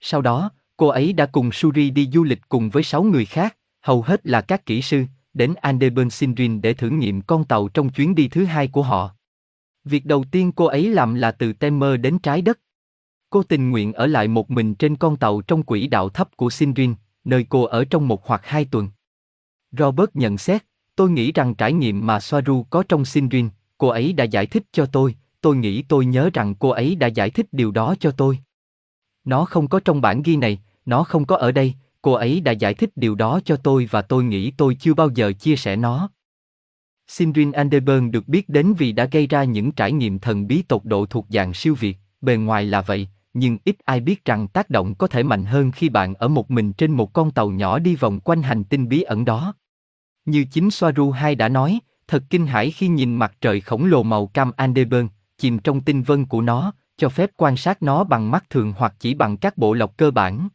Sau 0.00 0.22
đó, 0.22 0.50
cô 0.76 0.88
ấy 0.88 1.12
đã 1.12 1.26
cùng 1.26 1.52
Suri 1.52 1.90
đi 1.90 2.08
du 2.12 2.24
lịch 2.24 2.40
cùng 2.48 2.70
với 2.70 2.82
6 2.82 3.02
người 3.02 3.24
khác, 3.24 3.56
hầu 3.80 4.02
hết 4.02 4.26
là 4.26 4.40
các 4.40 4.66
kỹ 4.66 4.82
sư, 4.82 5.04
đến 5.34 5.54
Andeburn 5.54 6.10
Sindrin 6.10 6.60
để 6.60 6.74
thử 6.74 6.90
nghiệm 6.90 7.20
con 7.20 7.44
tàu 7.44 7.68
trong 7.68 7.88
chuyến 7.88 8.14
đi 8.14 8.28
thứ 8.28 8.44
hai 8.44 8.68
của 8.68 8.82
họ. 8.82 9.10
Việc 9.84 10.06
đầu 10.06 10.24
tiên 10.30 10.52
cô 10.52 10.64
ấy 10.64 10.88
làm 10.88 11.14
là 11.14 11.32
từ 11.32 11.52
Temer 11.52 12.00
đến 12.00 12.18
trái 12.18 12.42
đất. 12.42 12.60
Cô 13.30 13.42
tình 13.42 13.70
nguyện 13.70 13.92
ở 13.92 14.06
lại 14.06 14.28
một 14.28 14.50
mình 14.50 14.74
trên 14.74 14.96
con 14.96 15.16
tàu 15.16 15.40
trong 15.40 15.62
quỹ 15.62 15.86
đạo 15.86 16.08
thấp 16.08 16.36
của 16.36 16.50
Sindrin, 16.50 16.94
nơi 17.24 17.46
cô 17.48 17.62
ở 17.62 17.84
trong 17.84 18.08
một 18.08 18.26
hoặc 18.26 18.46
hai 18.46 18.64
tuần. 18.64 18.88
Robert 19.78 20.10
nhận 20.14 20.38
xét, 20.38 20.64
tôi 20.96 21.10
nghĩ 21.10 21.32
rằng 21.32 21.54
trải 21.54 21.72
nghiệm 21.72 22.06
mà 22.06 22.20
Soaru 22.20 22.62
có 22.70 22.82
trong 22.88 23.04
Sindrin, 23.04 23.48
cô 23.78 23.88
ấy 23.88 24.12
đã 24.12 24.24
giải 24.24 24.46
thích 24.46 24.62
cho 24.72 24.86
tôi, 24.86 25.14
tôi 25.40 25.56
nghĩ 25.56 25.82
tôi 25.82 26.06
nhớ 26.06 26.30
rằng 26.34 26.54
cô 26.54 26.68
ấy 26.68 26.94
đã 26.94 27.06
giải 27.06 27.30
thích 27.30 27.46
điều 27.52 27.70
đó 27.70 27.94
cho 28.00 28.10
tôi. 28.10 28.38
Nó 29.24 29.44
không 29.44 29.68
có 29.68 29.80
trong 29.80 30.00
bản 30.00 30.22
ghi 30.22 30.36
này, 30.36 30.60
nó 30.86 31.04
không 31.04 31.24
có 31.24 31.36
ở 31.36 31.52
đây, 31.52 31.74
cô 32.02 32.12
ấy 32.12 32.40
đã 32.40 32.52
giải 32.52 32.74
thích 32.74 32.90
điều 32.96 33.14
đó 33.14 33.40
cho 33.44 33.56
tôi 33.56 33.88
và 33.90 34.02
tôi 34.02 34.24
nghĩ 34.24 34.50
tôi 34.50 34.74
chưa 34.74 34.94
bao 34.94 35.08
giờ 35.14 35.32
chia 35.32 35.56
sẻ 35.56 35.76
nó. 35.76 36.10
Sindrin 37.08 37.52
Anderburn 37.52 38.10
được 38.10 38.28
biết 38.28 38.48
đến 38.48 38.74
vì 38.74 38.92
đã 38.92 39.04
gây 39.04 39.26
ra 39.26 39.44
những 39.44 39.72
trải 39.72 39.92
nghiệm 39.92 40.18
thần 40.18 40.46
bí 40.46 40.62
tột 40.62 40.84
độ 40.84 41.06
thuộc 41.06 41.26
dạng 41.28 41.54
siêu 41.54 41.74
việt, 41.74 41.96
bề 42.20 42.36
ngoài 42.36 42.64
là 42.64 42.80
vậy, 42.80 43.08
nhưng 43.34 43.58
ít 43.64 43.76
ai 43.84 44.00
biết 44.00 44.24
rằng 44.24 44.48
tác 44.48 44.70
động 44.70 44.94
có 44.94 45.06
thể 45.06 45.22
mạnh 45.22 45.44
hơn 45.44 45.70
khi 45.70 45.88
bạn 45.88 46.14
ở 46.14 46.28
một 46.28 46.50
mình 46.50 46.72
trên 46.72 46.90
một 46.90 47.12
con 47.12 47.30
tàu 47.30 47.50
nhỏ 47.50 47.78
đi 47.78 47.96
vòng 47.96 48.20
quanh 48.20 48.42
hành 48.42 48.64
tinh 48.64 48.88
bí 48.88 49.02
ẩn 49.02 49.24
đó. 49.24 49.54
Như 50.24 50.44
chính 50.44 50.70
Soaru 50.70 51.10
2 51.10 51.34
đã 51.34 51.48
nói, 51.48 51.80
thật 52.08 52.22
kinh 52.30 52.46
hãi 52.46 52.70
khi 52.70 52.88
nhìn 52.88 53.16
mặt 53.16 53.32
trời 53.40 53.60
khổng 53.60 53.84
lồ 53.84 54.02
màu 54.02 54.26
cam 54.26 54.52
Andeburn, 54.56 55.08
chìm 55.38 55.58
trong 55.58 55.80
tinh 55.80 56.02
vân 56.02 56.24
của 56.24 56.40
nó, 56.40 56.72
cho 56.96 57.08
phép 57.08 57.30
quan 57.36 57.56
sát 57.56 57.82
nó 57.82 58.04
bằng 58.04 58.30
mắt 58.30 58.50
thường 58.50 58.74
hoặc 58.76 58.94
chỉ 58.98 59.14
bằng 59.14 59.36
các 59.36 59.58
bộ 59.58 59.74
lọc 59.74 59.96
cơ 59.96 60.10
bản. 60.10 60.48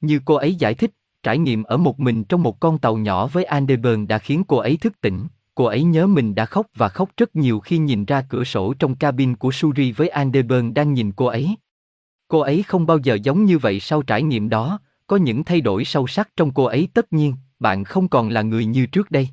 Như 0.00 0.20
cô 0.24 0.34
ấy 0.34 0.54
giải 0.54 0.74
thích, 0.74 0.90
trải 1.22 1.38
nghiệm 1.38 1.62
ở 1.62 1.76
một 1.76 2.00
mình 2.00 2.24
trong 2.24 2.42
một 2.42 2.60
con 2.60 2.78
tàu 2.78 2.96
nhỏ 2.96 3.26
với 3.26 3.44
Andeburn 3.44 4.06
đã 4.06 4.18
khiến 4.18 4.44
cô 4.48 4.56
ấy 4.56 4.76
thức 4.76 5.00
tỉnh. 5.00 5.26
Cô 5.54 5.64
ấy 5.64 5.82
nhớ 5.82 6.06
mình 6.06 6.34
đã 6.34 6.46
khóc 6.46 6.66
và 6.76 6.88
khóc 6.88 7.10
rất 7.16 7.36
nhiều 7.36 7.60
khi 7.60 7.78
nhìn 7.78 8.04
ra 8.04 8.22
cửa 8.28 8.44
sổ 8.44 8.74
trong 8.78 8.94
cabin 8.94 9.36
của 9.36 9.52
Suri 9.52 9.92
với 9.92 10.08
Andeburn 10.08 10.74
đang 10.74 10.94
nhìn 10.94 11.12
cô 11.12 11.26
ấy. 11.26 11.56
Cô 12.28 12.38
ấy 12.38 12.62
không 12.62 12.86
bao 12.86 12.98
giờ 12.98 13.14
giống 13.14 13.44
như 13.44 13.58
vậy 13.58 13.80
sau 13.80 14.02
trải 14.02 14.22
nghiệm 14.22 14.48
đó, 14.48 14.80
có 15.06 15.16
những 15.16 15.44
thay 15.44 15.60
đổi 15.60 15.84
sâu 15.84 16.06
sắc 16.06 16.28
trong 16.36 16.54
cô 16.54 16.64
ấy 16.64 16.88
tất 16.94 17.12
nhiên, 17.12 17.34
bạn 17.60 17.84
không 17.84 18.08
còn 18.08 18.28
là 18.28 18.42
người 18.42 18.64
như 18.64 18.86
trước 18.86 19.10
đây. 19.10 19.28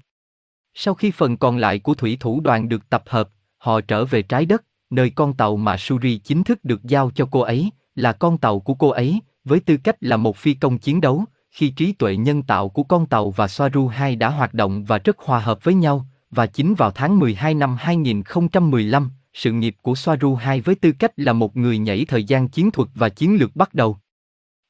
Sau 0.74 0.94
khi 0.94 1.12
phần 1.12 1.38
còn 1.38 1.58
lại 1.58 1.80
của 1.80 1.94
thủy 1.94 2.18
thủ 2.20 2.42
đoàn 2.42 2.70
được 2.70 2.90
tập 2.90 3.04
hợp, 3.06 3.30
họ 3.58 3.82
trở 3.82 4.06
về 4.06 4.22
trái 4.22 4.46
đất, 4.46 4.64
nơi 4.90 5.10
con 5.10 5.34
tàu 5.34 5.58
mà 5.58 5.78
Suri 5.78 6.18
chính 6.18 6.44
thức 6.44 6.64
được 6.64 6.84
giao 6.84 7.12
cho 7.16 7.28
cô 7.32 7.40
ấy, 7.40 7.70
là 7.96 8.12
con 8.12 8.38
tàu 8.38 8.60
của 8.60 8.74
cô 8.74 8.90
ấy, 8.90 9.20
với 9.44 9.60
tư 9.60 9.78
cách 9.78 9.96
là 10.00 10.18
một 10.18 10.38
phi 10.38 10.54
công 10.54 10.78
chiến 10.78 11.02
đấu, 11.02 11.26
khi 11.52 11.70
trí 11.70 11.92
tuệ 11.92 12.18
nhân 12.18 12.44
tạo 12.44 12.70
của 12.70 12.84
con 12.84 13.06
tàu 13.06 13.32
và 13.32 13.48
Soaru 13.48 13.88
2 13.88 14.16
đã 14.16 14.30
hoạt 14.30 14.54
động 14.54 14.84
và 14.84 14.98
rất 14.98 15.18
hòa 15.20 15.40
hợp 15.40 15.64
với 15.64 15.74
nhau, 15.74 16.06
và 16.32 16.48
chính 16.48 16.76
vào 16.76 16.92
tháng 16.92 17.20
12 17.20 17.54
năm 17.54 17.76
2015, 17.80 19.12
sự 19.34 19.52
nghiệp 19.52 19.76
của 19.82 19.96
Soaru 19.96 20.36
2 20.36 20.62
với 20.62 20.76
tư 20.76 20.92
cách 20.92 21.12
là 21.16 21.34
một 21.34 21.58
người 21.58 21.78
nhảy 21.78 22.06
thời 22.06 22.24
gian 22.24 22.48
chiến 22.48 22.72
thuật 22.72 22.90
và 22.96 23.10
chiến 23.10 23.38
lược 23.40 23.56
bắt 23.56 23.74
đầu. 23.74 23.98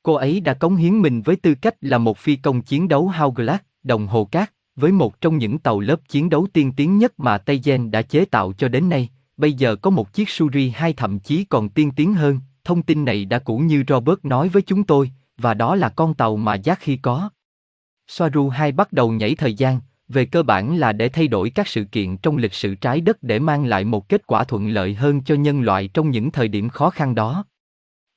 Cô 0.07 0.13
ấy 0.13 0.39
đã 0.39 0.53
cống 0.53 0.75
hiến 0.75 0.99
mình 0.99 1.21
với 1.21 1.35
tư 1.35 1.55
cách 1.55 1.75
là 1.81 1.97
một 1.97 2.17
phi 2.17 2.35
công 2.35 2.61
chiến 2.61 2.87
đấu 2.87 3.11
Hourglass, 3.17 3.63
đồng 3.83 4.07
hồ 4.07 4.25
cát, 4.25 4.53
với 4.75 4.91
một 4.91 5.21
trong 5.21 5.37
những 5.37 5.59
tàu 5.59 5.79
lớp 5.79 5.99
chiến 6.09 6.29
đấu 6.29 6.47
tiên 6.53 6.71
tiến 6.71 6.97
nhất 6.97 7.19
mà 7.19 7.37
Tây 7.37 7.61
Gen 7.63 7.91
đã 7.91 8.01
chế 8.01 8.25
tạo 8.25 8.53
cho 8.53 8.67
đến 8.67 8.89
nay. 8.89 9.09
Bây 9.37 9.53
giờ 9.53 9.75
có 9.75 9.89
một 9.89 10.13
chiếc 10.13 10.29
Suri 10.29 10.69
2 10.69 10.93
thậm 10.93 11.19
chí 11.19 11.43
còn 11.43 11.69
tiên 11.69 11.91
tiến 11.91 12.13
hơn, 12.13 12.39
thông 12.63 12.83
tin 12.83 13.05
này 13.05 13.25
đã 13.25 13.39
cũ 13.39 13.57
như 13.57 13.83
Robert 13.87 14.19
nói 14.23 14.49
với 14.49 14.61
chúng 14.61 14.83
tôi, 14.83 15.11
và 15.37 15.53
đó 15.53 15.75
là 15.75 15.89
con 15.89 16.13
tàu 16.13 16.37
mà 16.37 16.55
Giác 16.55 16.79
khi 16.79 16.97
có. 16.97 17.29
Soaru 18.07 18.49
2 18.49 18.71
bắt 18.71 18.93
đầu 18.93 19.11
nhảy 19.11 19.35
thời 19.35 19.53
gian, 19.53 19.79
về 20.07 20.25
cơ 20.25 20.43
bản 20.43 20.77
là 20.77 20.93
để 20.93 21.09
thay 21.09 21.27
đổi 21.27 21.49
các 21.49 21.67
sự 21.67 21.83
kiện 21.83 22.17
trong 22.17 22.37
lịch 22.37 22.53
sử 22.53 22.75
trái 22.75 23.01
đất 23.01 23.23
để 23.23 23.39
mang 23.39 23.65
lại 23.65 23.83
một 23.83 24.09
kết 24.09 24.27
quả 24.27 24.43
thuận 24.43 24.69
lợi 24.69 24.93
hơn 24.93 25.21
cho 25.21 25.35
nhân 25.35 25.61
loại 25.61 25.87
trong 25.87 26.09
những 26.09 26.31
thời 26.31 26.47
điểm 26.47 26.69
khó 26.69 26.89
khăn 26.89 27.15
đó. 27.15 27.45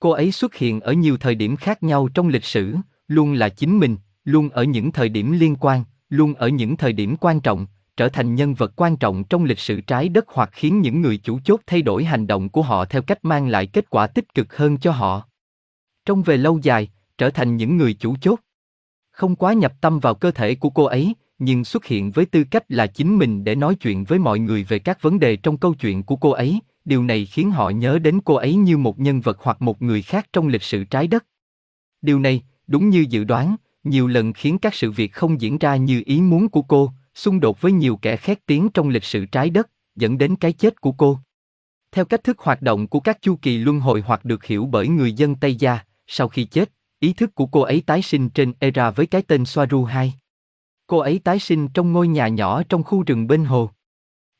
Cô 0.00 0.11
ấy 0.11 0.33
xuất 0.33 0.54
hiện 0.54 0.80
ở 0.80 0.92
nhiều 0.92 1.16
thời 1.16 1.35
điểm 1.35 1.57
khác 1.57 1.83
nhau 1.83 2.09
trong 2.14 2.28
lịch 2.28 2.45
sử, 2.45 2.76
luôn 3.09 3.33
là 3.33 3.49
chính 3.49 3.78
mình, 3.78 3.97
luôn 4.25 4.49
ở 4.49 4.62
những 4.62 4.92
thời 4.92 5.09
điểm 5.09 5.33
liên 5.33 5.57
quan, 5.61 5.85
luôn 6.09 6.35
ở 6.35 6.49
những 6.49 6.76
thời 6.76 6.92
điểm 6.92 7.16
quan 7.16 7.40
trọng, 7.40 7.66
trở 7.97 8.09
thành 8.09 8.35
nhân 8.35 8.54
vật 8.54 8.73
quan 8.76 8.97
trọng 8.97 9.25
trong 9.25 9.45
lịch 9.45 9.59
sử 9.59 9.80
trái 9.80 10.09
đất 10.09 10.25
hoặc 10.28 10.50
khiến 10.52 10.80
những 10.80 11.00
người 11.00 11.16
chủ 11.16 11.38
chốt 11.45 11.61
thay 11.66 11.83
đổi 11.83 12.04
hành 12.04 12.26
động 12.26 12.49
của 12.49 12.62
họ 12.62 12.85
theo 12.85 13.02
cách 13.02 13.25
mang 13.25 13.49
lại 13.49 13.66
kết 13.66 13.90
quả 13.90 14.07
tích 14.07 14.35
cực 14.35 14.57
hơn 14.57 14.78
cho 14.78 14.92
họ. 14.92 15.28
Trong 16.04 16.23
về 16.23 16.37
lâu 16.37 16.59
dài, 16.62 16.90
trở 17.19 17.30
thành 17.30 17.57
những 17.57 17.76
người 17.76 17.95
chủ 17.95 18.16
chốt. 18.21 18.40
Không 19.11 19.37
quá 19.37 19.52
nhập 19.52 19.73
tâm 19.80 20.00
vào 20.00 20.14
cơ 20.14 20.30
thể 20.30 20.54
của 20.54 20.71
cô 20.71 20.85
ấy, 20.85 21.14
nhưng 21.38 21.64
xuất 21.64 21.85
hiện 21.85 22.11
với 22.11 22.26
tư 22.26 22.45
cách 22.50 22.64
là 22.69 22.87
chính 22.87 23.19
mình 23.19 23.45
để 23.45 23.54
nói 23.54 23.75
chuyện 23.75 24.04
với 24.04 24.19
mọi 24.19 24.38
người 24.38 24.64
về 24.64 24.78
các 24.78 25.02
vấn 25.02 25.19
đề 25.19 25.37
trong 25.37 25.59
câu 25.59 25.75
chuyện 25.75 26.02
của 26.02 26.16
cô 26.16 26.30
ấy, 26.30 26.61
điều 26.85 27.03
này 27.05 27.27
khiến 27.27 27.51
họ 27.51 27.71
nhớ 27.71 27.99
đến 27.99 28.21
cô 28.25 28.35
ấy 28.35 28.55
như 28.55 28.79
một 28.79 28.99
nhân 28.99 29.21
vật 29.21 29.39
hoặc 29.41 29.63
một 29.63 29.83
người 29.83 30.03
khác 30.03 30.27
trong 30.33 30.49
lịch 30.49 30.63
sử 30.63 30.85
trái 30.85 31.07
đất. 31.07 31.27
Điều 32.03 32.19
này, 32.19 32.43
đúng 32.67 32.89
như 32.89 33.07
dự 33.11 33.25
đoán, 33.25 33.57
nhiều 33.85 34.07
lần 34.07 34.33
khiến 34.33 34.59
các 34.59 34.75
sự 34.75 34.91
việc 34.91 35.13
không 35.13 35.41
diễn 35.41 35.59
ra 35.59 35.77
như 35.77 36.03
ý 36.07 36.21
muốn 36.21 36.49
của 36.49 36.63
cô, 36.63 36.93
xung 37.15 37.41
đột 37.41 37.61
với 37.61 37.73
nhiều 37.73 37.97
kẻ 37.97 38.17
khét 38.17 38.47
tiếng 38.47 38.69
trong 38.75 38.89
lịch 38.89 39.05
sử 39.05 39.27
trái 39.27 39.51
đất, 39.51 39.71
dẫn 39.97 40.19
đến 40.19 40.37
cái 40.37 40.53
chết 40.53 40.81
của 40.81 40.93
cô. 40.93 41.19
Theo 41.93 42.05
cách 42.05 42.25
thức 42.25 42.39
hoạt 42.39 42.63
động 42.63 42.87
của 42.87 43.01
các 43.01 43.23
chu 43.23 43.39
kỳ 43.43 43.59
luân 43.59 43.81
hồi 43.81 44.03
hoặc 44.07 44.25
được 44.25 44.45
hiểu 44.45 44.67
bởi 44.67 44.89
người 44.89 45.13
dân 45.13 45.35
Tây 45.35 45.55
Gia, 45.55 45.79
sau 46.07 46.29
khi 46.29 46.45
chết, 46.45 46.73
ý 47.01 47.13
thức 47.13 47.35
của 47.35 47.47
cô 47.47 47.61
ấy 47.61 47.83
tái 47.87 48.03
sinh 48.03 48.31
trên 48.31 48.53
Era 48.59 48.91
với 48.91 49.07
cái 49.07 49.23
tên 49.23 49.45
Soaru 49.45 49.85
2. 49.85 50.15
Cô 50.87 50.99
ấy 50.99 51.21
tái 51.25 51.39
sinh 51.39 51.69
trong 51.69 51.93
ngôi 51.93 52.09
nhà 52.09 52.29
nhỏ 52.29 52.63
trong 52.69 52.83
khu 52.83 53.03
rừng 53.03 53.27
bên 53.27 53.45
hồ. 53.45 53.71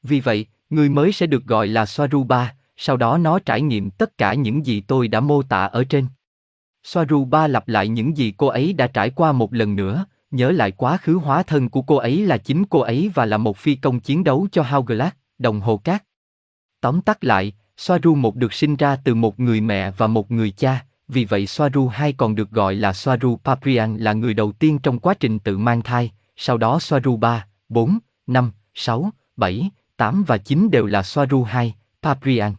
Vì 0.03 0.21
vậy, 0.21 0.47
người 0.71 0.89
mới 0.89 1.13
sẽ 1.13 1.27
được 1.27 1.45
gọi 1.45 1.67
là 1.67 1.87
Soaru 1.87 2.25
3, 2.25 2.55
sau 2.77 2.97
đó 2.97 3.19
nó 3.19 3.39
trải 3.39 3.63
nghiệm 3.63 3.91
tất 3.91 4.19
cả 4.19 4.35
những 4.35 4.67
gì 4.67 4.81
tôi 4.81 5.09
đã 5.09 5.21
mô 5.21 5.43
tả 5.43 5.65
ở 5.65 5.85
trên. 5.85 6.07
Soaru 6.83 7.25
3 7.25 7.47
lặp 7.47 7.69
lại 7.69 7.89
những 7.89 8.17
gì 8.17 8.35
cô 8.37 8.47
ấy 8.47 8.73
đã 8.73 8.87
trải 8.87 9.11
qua 9.11 9.33
một 9.33 9.55
lần 9.55 9.77
nữa, 9.77 10.05
nhớ 10.31 10.51
lại 10.51 10.71
quá 10.71 10.97
khứ 10.97 11.15
hóa 11.15 11.43
thân 11.43 11.69
của 11.69 11.83
cô 11.83 11.97
ấy 11.97 12.27
là 12.27 12.39
chính 12.39 12.65
cô 12.65 12.81
ấy 12.81 13.11
và 13.15 13.25
là 13.25 13.37
một 13.37 13.57
phi 13.57 13.75
công 13.75 14.01
chiến 14.01 14.25
đấu 14.25 14.49
cho 14.53 14.63
Hourglass, 14.63 15.17
đồng 15.39 15.61
hồ 15.61 15.77
cát. 15.77 16.05
Tóm 16.81 17.01
tắt 17.01 17.25
lại, 17.25 17.53
Soaru 17.77 18.15
một 18.15 18.37
được 18.37 18.53
sinh 18.53 18.77
ra 18.77 18.97
từ 18.97 19.15
một 19.15 19.41
người 19.41 19.61
mẹ 19.61 19.91
và 19.91 20.07
một 20.07 20.31
người 20.31 20.51
cha, 20.51 20.85
vì 21.09 21.25
vậy 21.25 21.47
Soaru 21.47 21.89
2 21.89 22.13
còn 22.13 22.35
được 22.35 22.51
gọi 22.51 22.75
là 22.75 22.93
Soaru 22.93 23.37
Paprian 23.45 23.97
là 23.97 24.13
người 24.13 24.35
đầu 24.35 24.53
tiên 24.53 24.79
trong 24.79 24.99
quá 24.99 25.15
trình 25.21 25.39
tự 25.39 25.59
mang 25.59 25.83
thai, 25.83 26.11
sau 26.37 26.59
đó 26.59 26.79
Soaru 26.79 27.17
3, 27.17 27.47
4, 27.69 27.99
5, 28.27 28.53
6, 28.75 29.11
7, 29.37 29.71
8 30.01 30.25
và 30.27 30.39
9 30.39 30.71
đều 30.71 30.87
là 30.87 31.03
Soaru 31.03 31.43
2, 31.43 31.75
Paprian. 32.03 32.53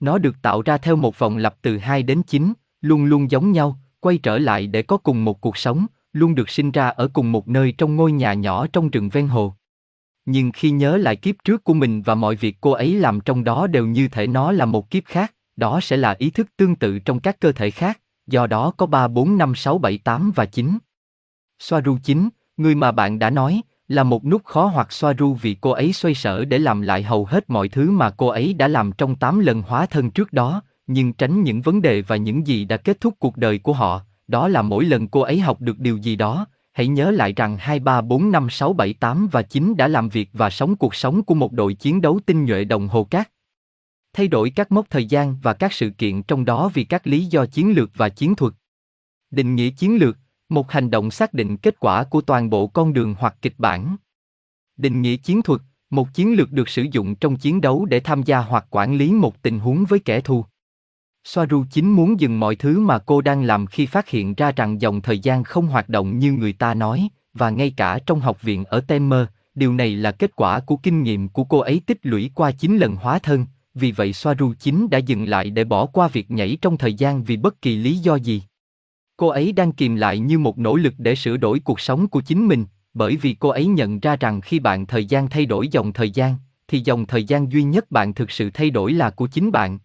Nó 0.00 0.18
được 0.18 0.36
tạo 0.42 0.62
ra 0.62 0.78
theo 0.78 0.96
một 0.96 1.18
vòng 1.18 1.36
lặp 1.36 1.54
từ 1.62 1.78
2 1.78 2.02
đến 2.02 2.22
9, 2.22 2.52
luôn 2.80 3.04
luôn 3.04 3.30
giống 3.30 3.52
nhau, 3.52 3.78
quay 4.00 4.18
trở 4.18 4.38
lại 4.38 4.66
để 4.66 4.82
có 4.82 4.96
cùng 4.96 5.24
một 5.24 5.40
cuộc 5.40 5.56
sống, 5.56 5.86
luôn 6.12 6.34
được 6.34 6.50
sinh 6.50 6.70
ra 6.70 6.88
ở 6.88 7.08
cùng 7.12 7.32
một 7.32 7.48
nơi 7.48 7.72
trong 7.78 7.96
ngôi 7.96 8.12
nhà 8.12 8.34
nhỏ 8.34 8.66
trong 8.72 8.90
rừng 8.90 9.08
ven 9.08 9.28
hồ. 9.28 9.54
Nhưng 10.24 10.52
khi 10.52 10.70
nhớ 10.70 10.96
lại 10.96 11.16
kiếp 11.16 11.34
trước 11.44 11.64
của 11.64 11.74
mình 11.74 12.02
và 12.02 12.14
mọi 12.14 12.36
việc 12.36 12.56
cô 12.60 12.70
ấy 12.70 12.94
làm 12.94 13.20
trong 13.20 13.44
đó 13.44 13.66
đều 13.66 13.86
như 13.86 14.08
thể 14.08 14.26
nó 14.26 14.52
là 14.52 14.64
một 14.64 14.90
kiếp 14.90 15.04
khác, 15.04 15.34
đó 15.56 15.80
sẽ 15.80 15.96
là 15.96 16.14
ý 16.18 16.30
thức 16.30 16.46
tương 16.56 16.76
tự 16.76 16.98
trong 16.98 17.20
các 17.20 17.40
cơ 17.40 17.52
thể 17.52 17.70
khác, 17.70 18.00
do 18.26 18.46
đó 18.46 18.72
có 18.76 18.86
3, 18.86 19.08
4, 19.08 19.38
5, 19.38 19.54
6, 19.54 19.78
7, 19.78 19.98
8 19.98 20.32
và 20.34 20.46
9. 20.46 20.78
Soaru 21.58 21.98
9, 22.02 22.28
người 22.56 22.74
mà 22.74 22.92
bạn 22.92 23.18
đã 23.18 23.30
nói, 23.30 23.62
là 23.88 24.02
một 24.02 24.24
nút 24.24 24.44
khó 24.44 24.66
hoặc 24.66 24.92
xoa 24.92 25.12
ru 25.18 25.34
vì 25.34 25.56
cô 25.60 25.70
ấy 25.70 25.92
xoay 25.92 26.14
sở 26.14 26.44
để 26.44 26.58
làm 26.58 26.82
lại 26.82 27.02
hầu 27.02 27.24
hết 27.24 27.50
mọi 27.50 27.68
thứ 27.68 27.90
mà 27.90 28.10
cô 28.10 28.26
ấy 28.26 28.54
đã 28.54 28.68
làm 28.68 28.92
trong 28.92 29.16
8 29.16 29.38
lần 29.38 29.62
hóa 29.62 29.86
thân 29.86 30.10
trước 30.10 30.32
đó, 30.32 30.62
nhưng 30.86 31.12
tránh 31.12 31.42
những 31.42 31.60
vấn 31.60 31.82
đề 31.82 32.02
và 32.02 32.16
những 32.16 32.46
gì 32.46 32.64
đã 32.64 32.76
kết 32.76 33.00
thúc 33.00 33.14
cuộc 33.18 33.36
đời 33.36 33.58
của 33.58 33.72
họ, 33.72 34.00
đó 34.28 34.48
là 34.48 34.62
mỗi 34.62 34.84
lần 34.84 35.08
cô 35.08 35.20
ấy 35.20 35.40
học 35.40 35.60
được 35.60 35.78
điều 35.78 35.96
gì 35.96 36.16
đó, 36.16 36.46
hãy 36.72 36.86
nhớ 36.86 37.10
lại 37.10 37.32
rằng 37.32 37.56
2, 37.60 37.78
3, 37.78 38.00
4, 38.00 38.32
5, 38.32 38.50
6, 38.50 38.72
7, 38.72 38.92
8 38.92 39.28
và 39.32 39.42
9 39.42 39.76
đã 39.76 39.88
làm 39.88 40.08
việc 40.08 40.28
và 40.32 40.50
sống 40.50 40.76
cuộc 40.76 40.94
sống 40.94 41.22
của 41.22 41.34
một 41.34 41.52
đội 41.52 41.74
chiến 41.74 42.00
đấu 42.00 42.20
tinh 42.26 42.44
nhuệ 42.44 42.64
đồng 42.64 42.88
hồ 42.88 43.04
cát. 43.04 43.30
Thay 44.12 44.28
đổi 44.28 44.50
các 44.50 44.72
mốc 44.72 44.90
thời 44.90 45.06
gian 45.06 45.36
và 45.42 45.52
các 45.52 45.72
sự 45.72 45.90
kiện 45.90 46.22
trong 46.22 46.44
đó 46.44 46.70
vì 46.74 46.84
các 46.84 47.06
lý 47.06 47.24
do 47.24 47.46
chiến 47.46 47.72
lược 47.72 47.90
và 47.94 48.08
chiến 48.08 48.34
thuật. 48.34 48.54
Định 49.30 49.54
nghĩa 49.54 49.70
chiến 49.70 49.96
lược, 49.96 50.18
một 50.48 50.70
hành 50.70 50.90
động 50.90 51.10
xác 51.10 51.34
định 51.34 51.56
kết 51.56 51.80
quả 51.80 52.04
của 52.04 52.20
toàn 52.20 52.50
bộ 52.50 52.66
con 52.66 52.92
đường 52.92 53.14
hoặc 53.18 53.36
kịch 53.42 53.54
bản. 53.58 53.96
Định 54.76 55.02
nghĩa 55.02 55.16
chiến 55.16 55.42
thuật, 55.42 55.60
một 55.90 56.14
chiến 56.14 56.36
lược 56.36 56.52
được 56.52 56.68
sử 56.68 56.86
dụng 56.92 57.14
trong 57.14 57.36
chiến 57.36 57.60
đấu 57.60 57.84
để 57.84 58.00
tham 58.00 58.22
gia 58.22 58.38
hoặc 58.38 58.66
quản 58.70 58.96
lý 58.96 59.12
một 59.12 59.42
tình 59.42 59.58
huống 59.58 59.84
với 59.84 59.98
kẻ 59.98 60.20
thù. 60.20 60.44
Soaru 61.24 61.64
chính 61.70 61.92
muốn 61.92 62.20
dừng 62.20 62.40
mọi 62.40 62.56
thứ 62.56 62.80
mà 62.80 62.98
cô 62.98 63.20
đang 63.20 63.42
làm 63.42 63.66
khi 63.66 63.86
phát 63.86 64.08
hiện 64.08 64.34
ra 64.34 64.52
rằng 64.52 64.80
dòng 64.80 65.00
thời 65.00 65.18
gian 65.18 65.44
không 65.44 65.66
hoạt 65.66 65.88
động 65.88 66.18
như 66.18 66.32
người 66.32 66.52
ta 66.52 66.74
nói, 66.74 67.08
và 67.34 67.50
ngay 67.50 67.74
cả 67.76 67.98
trong 68.06 68.20
học 68.20 68.42
viện 68.42 68.64
ở 68.64 68.80
Temer, 68.80 69.26
điều 69.54 69.74
này 69.74 69.96
là 69.96 70.12
kết 70.12 70.36
quả 70.36 70.60
của 70.60 70.76
kinh 70.76 71.02
nghiệm 71.02 71.28
của 71.28 71.44
cô 71.44 71.58
ấy 71.58 71.80
tích 71.86 71.98
lũy 72.02 72.30
qua 72.34 72.50
9 72.50 72.76
lần 72.76 72.96
hóa 72.96 73.18
thân, 73.18 73.46
vì 73.74 73.92
vậy 73.92 74.12
Soaru 74.12 74.54
chính 74.58 74.90
đã 74.90 74.98
dừng 74.98 75.24
lại 75.24 75.50
để 75.50 75.64
bỏ 75.64 75.86
qua 75.86 76.08
việc 76.08 76.30
nhảy 76.30 76.58
trong 76.62 76.78
thời 76.78 76.94
gian 76.94 77.24
vì 77.24 77.36
bất 77.36 77.62
kỳ 77.62 77.76
lý 77.76 77.96
do 77.96 78.14
gì. 78.14 78.42
Cô 79.16 79.28
ấy 79.28 79.52
đang 79.52 79.72
kìm 79.72 79.96
lại 79.96 80.18
như 80.18 80.38
một 80.38 80.58
nỗ 80.58 80.76
lực 80.76 80.94
để 80.98 81.14
sửa 81.14 81.36
đổi 81.36 81.60
cuộc 81.60 81.80
sống 81.80 82.08
của 82.08 82.20
chính 82.20 82.48
mình, 82.48 82.64
bởi 82.94 83.16
vì 83.16 83.34
cô 83.34 83.48
ấy 83.48 83.66
nhận 83.66 84.00
ra 84.00 84.16
rằng 84.16 84.40
khi 84.40 84.58
bạn 84.58 84.86
thời 84.86 85.04
gian 85.04 85.28
thay 85.28 85.46
đổi 85.46 85.68
dòng 85.68 85.92
thời 85.92 86.10
gian, 86.10 86.34
thì 86.68 86.80
dòng 86.84 87.06
thời 87.06 87.24
gian 87.24 87.52
duy 87.52 87.62
nhất 87.62 87.90
bạn 87.90 88.14
thực 88.14 88.30
sự 88.30 88.50
thay 88.54 88.70
đổi 88.70 88.92
là 88.92 89.10
của 89.10 89.26
chính 89.26 89.52
bạn. 89.52 89.78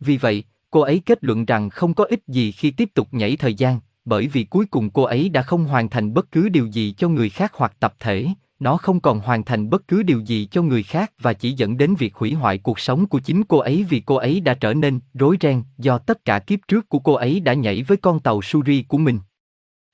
Vì 0.00 0.16
vậy, 0.16 0.44
cô 0.70 0.80
ấy 0.80 1.02
kết 1.06 1.24
luận 1.24 1.44
rằng 1.44 1.70
không 1.70 1.94
có 1.94 2.04
ích 2.04 2.22
gì 2.26 2.52
khi 2.52 2.70
tiếp 2.70 2.88
tục 2.94 3.08
nhảy 3.12 3.36
thời 3.36 3.54
gian, 3.54 3.80
bởi 4.04 4.26
vì 4.26 4.44
cuối 4.44 4.66
cùng 4.66 4.90
cô 4.90 5.02
ấy 5.02 5.28
đã 5.28 5.42
không 5.42 5.64
hoàn 5.64 5.90
thành 5.90 6.14
bất 6.14 6.30
cứ 6.32 6.48
điều 6.48 6.66
gì 6.66 6.94
cho 6.98 7.08
người 7.08 7.30
khác 7.30 7.52
hoặc 7.54 7.76
tập 7.80 7.94
thể, 7.98 8.26
nó 8.62 8.76
không 8.76 9.00
còn 9.00 9.20
hoàn 9.20 9.44
thành 9.44 9.70
bất 9.70 9.88
cứ 9.88 10.02
điều 10.02 10.20
gì 10.20 10.48
cho 10.50 10.62
người 10.62 10.82
khác 10.82 11.12
và 11.20 11.32
chỉ 11.32 11.52
dẫn 11.52 11.76
đến 11.76 11.94
việc 11.94 12.14
hủy 12.14 12.32
hoại 12.32 12.58
cuộc 12.58 12.80
sống 12.80 13.06
của 13.06 13.20
chính 13.20 13.44
cô 13.44 13.58
ấy 13.58 13.86
vì 13.88 14.00
cô 14.00 14.14
ấy 14.14 14.40
đã 14.40 14.54
trở 14.54 14.74
nên 14.74 15.00
rối 15.14 15.36
ren 15.40 15.62
do 15.78 15.98
tất 15.98 16.24
cả 16.24 16.38
kiếp 16.38 16.58
trước 16.68 16.88
của 16.88 16.98
cô 16.98 17.12
ấy 17.12 17.40
đã 17.40 17.54
nhảy 17.54 17.82
với 17.82 17.96
con 17.96 18.20
tàu 18.20 18.42
Suri 18.42 18.84
của 18.88 18.98
mình. 18.98 19.18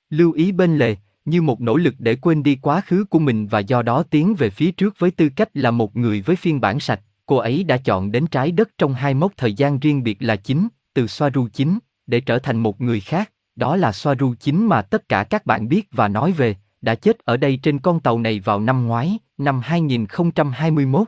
Lưu 0.09 0.31
ý 0.31 0.51
bên 0.51 0.77
lề, 0.77 0.95
như 1.25 1.41
một 1.41 1.61
nỗ 1.61 1.77
lực 1.77 1.93
để 1.99 2.15
quên 2.15 2.43
đi 2.43 2.55
quá 2.55 2.81
khứ 2.81 3.05
của 3.09 3.19
mình 3.19 3.47
và 3.47 3.59
do 3.59 3.81
đó 3.81 4.03
tiến 4.03 4.35
về 4.35 4.49
phía 4.49 4.71
trước 4.71 4.95
với 4.99 5.11
tư 5.11 5.29
cách 5.29 5.49
là 5.53 5.71
một 5.71 5.95
người 5.95 6.21
với 6.21 6.35
phiên 6.35 6.61
bản 6.61 6.79
sạch, 6.79 7.01
cô 7.25 7.35
ấy 7.35 7.63
đã 7.63 7.77
chọn 7.77 8.11
đến 8.11 8.27
trái 8.27 8.51
đất 8.51 8.69
trong 8.77 8.93
hai 8.93 9.13
mốc 9.13 9.33
thời 9.37 9.53
gian 9.53 9.79
riêng 9.79 10.03
biệt 10.03 10.17
là 10.19 10.35
chính, 10.35 10.67
từ 10.93 11.07
Soaru 11.07 11.47
chính, 11.53 11.79
để 12.07 12.21
trở 12.21 12.39
thành 12.39 12.57
một 12.57 12.81
người 12.81 12.99
khác, 12.99 13.31
đó 13.55 13.75
là 13.75 13.91
Soaru 13.91 14.33
chính 14.39 14.67
mà 14.67 14.81
tất 14.81 15.09
cả 15.09 15.23
các 15.23 15.45
bạn 15.45 15.69
biết 15.69 15.87
và 15.91 16.07
nói 16.07 16.31
về, 16.31 16.55
đã 16.81 16.95
chết 16.95 17.19
ở 17.19 17.37
đây 17.37 17.59
trên 17.63 17.79
con 17.79 17.99
tàu 17.99 18.19
này 18.19 18.39
vào 18.39 18.59
năm 18.59 18.87
ngoái, 18.87 19.17
năm 19.37 19.61
2021. 19.63 21.07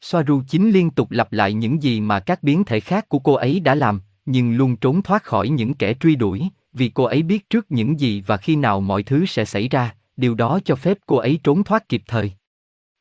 Soaru 0.00 0.42
chính 0.48 0.70
liên 0.70 0.90
tục 0.90 1.10
lặp 1.10 1.32
lại 1.32 1.52
những 1.52 1.82
gì 1.82 2.00
mà 2.00 2.20
các 2.20 2.42
biến 2.42 2.64
thể 2.64 2.80
khác 2.80 3.08
của 3.08 3.18
cô 3.18 3.34
ấy 3.34 3.60
đã 3.60 3.74
làm, 3.74 4.00
nhưng 4.26 4.56
luôn 4.56 4.76
trốn 4.76 5.02
thoát 5.02 5.24
khỏi 5.24 5.48
những 5.48 5.74
kẻ 5.74 5.94
truy 5.94 6.16
đuổi, 6.16 6.48
vì 6.72 6.88
cô 6.88 7.04
ấy 7.04 7.22
biết 7.22 7.50
trước 7.50 7.66
những 7.68 8.00
gì 8.00 8.22
và 8.26 8.36
khi 8.36 8.56
nào 8.56 8.80
mọi 8.80 9.02
thứ 9.02 9.26
sẽ 9.26 9.44
xảy 9.44 9.68
ra, 9.68 9.94
điều 10.16 10.34
đó 10.34 10.60
cho 10.64 10.76
phép 10.76 10.98
cô 11.06 11.16
ấy 11.16 11.40
trốn 11.44 11.64
thoát 11.64 11.88
kịp 11.88 12.02
thời. 12.06 12.32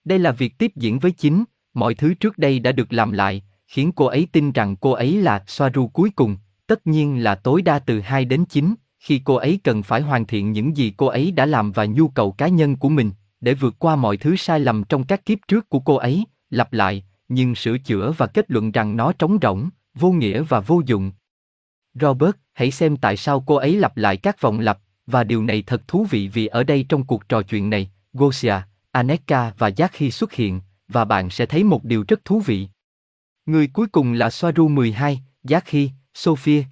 Đây 0.03 0.19
là 0.19 0.31
việc 0.31 0.57
tiếp 0.57 0.71
diễn 0.75 0.99
với 0.99 1.11
chính, 1.11 1.43
mọi 1.73 1.95
thứ 1.95 2.13
trước 2.13 2.37
đây 2.37 2.59
đã 2.59 2.71
được 2.71 2.93
làm 2.93 3.11
lại, 3.11 3.43
khiến 3.67 3.91
cô 3.91 4.05
ấy 4.05 4.27
tin 4.31 4.51
rằng 4.51 4.75
cô 4.75 4.91
ấy 4.91 5.21
là 5.21 5.43
Soaru 5.47 5.87
cuối 5.87 6.09
cùng, 6.09 6.37
tất 6.67 6.87
nhiên 6.87 7.23
là 7.23 7.35
tối 7.35 7.61
đa 7.61 7.79
từ 7.79 7.99
2 7.99 8.25
đến 8.25 8.45
9, 8.45 8.75
khi 8.99 9.21
cô 9.25 9.35
ấy 9.35 9.59
cần 9.63 9.83
phải 9.83 10.01
hoàn 10.01 10.25
thiện 10.25 10.51
những 10.51 10.77
gì 10.77 10.93
cô 10.97 11.05
ấy 11.05 11.31
đã 11.31 11.45
làm 11.45 11.71
và 11.71 11.85
nhu 11.85 12.07
cầu 12.07 12.31
cá 12.31 12.47
nhân 12.47 12.75
của 12.75 12.89
mình, 12.89 13.11
để 13.41 13.53
vượt 13.53 13.75
qua 13.79 13.95
mọi 13.95 14.17
thứ 14.17 14.35
sai 14.35 14.59
lầm 14.59 14.83
trong 14.83 15.03
các 15.03 15.25
kiếp 15.25 15.37
trước 15.47 15.69
của 15.69 15.79
cô 15.79 15.95
ấy, 15.95 16.25
lặp 16.49 16.73
lại, 16.73 17.03
nhưng 17.27 17.55
sửa 17.55 17.77
chữa 17.77 18.11
và 18.17 18.27
kết 18.27 18.51
luận 18.51 18.71
rằng 18.71 18.97
nó 18.97 19.13
trống 19.13 19.37
rỗng, 19.41 19.69
vô 19.93 20.11
nghĩa 20.11 20.41
và 20.41 20.59
vô 20.59 20.81
dụng. 20.85 21.11
Robert, 21.93 22.35
hãy 22.53 22.71
xem 22.71 22.97
tại 22.97 23.17
sao 23.17 23.43
cô 23.47 23.55
ấy 23.55 23.75
lặp 23.75 23.97
lại 23.97 24.17
các 24.17 24.41
vòng 24.41 24.59
lặp, 24.59 24.79
và 25.07 25.23
điều 25.23 25.43
này 25.43 25.61
thật 25.61 25.87
thú 25.87 26.05
vị 26.09 26.27
vì 26.27 26.47
ở 26.47 26.63
đây 26.63 26.85
trong 26.89 27.03
cuộc 27.03 27.29
trò 27.29 27.41
chuyện 27.41 27.69
này, 27.69 27.91
Gosia, 28.13 28.55
Aneka 28.91 29.53
và 29.57 29.69
Jackie 29.69 30.09
xuất 30.09 30.33
hiện, 30.33 30.61
và 30.87 31.05
bạn 31.05 31.29
sẽ 31.29 31.45
thấy 31.45 31.63
một 31.63 31.83
điều 31.83 32.05
rất 32.07 32.25
thú 32.25 32.39
vị. 32.39 32.67
Người 33.45 33.67
cuối 33.67 33.87
cùng 33.87 34.13
là 34.13 34.29
Soaru 34.29 34.67
12, 34.67 35.21
Jackie, 35.43 35.89
Sophia. 36.13 36.63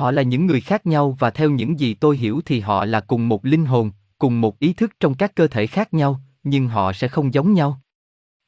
Họ 0.00 0.10
là 0.10 0.22
những 0.22 0.46
người 0.46 0.60
khác 0.60 0.86
nhau 0.86 1.16
và 1.18 1.30
theo 1.30 1.50
những 1.50 1.80
gì 1.80 1.94
tôi 1.94 2.16
hiểu 2.16 2.40
thì 2.46 2.60
họ 2.60 2.84
là 2.84 3.00
cùng 3.00 3.28
một 3.28 3.44
linh 3.44 3.64
hồn, 3.64 3.90
cùng 4.18 4.40
một 4.40 4.58
ý 4.58 4.72
thức 4.72 4.90
trong 5.00 5.14
các 5.14 5.34
cơ 5.34 5.46
thể 5.46 5.66
khác 5.66 5.94
nhau, 5.94 6.20
nhưng 6.44 6.68
họ 6.68 6.92
sẽ 6.92 7.08
không 7.08 7.34
giống 7.34 7.52
nhau. 7.52 7.80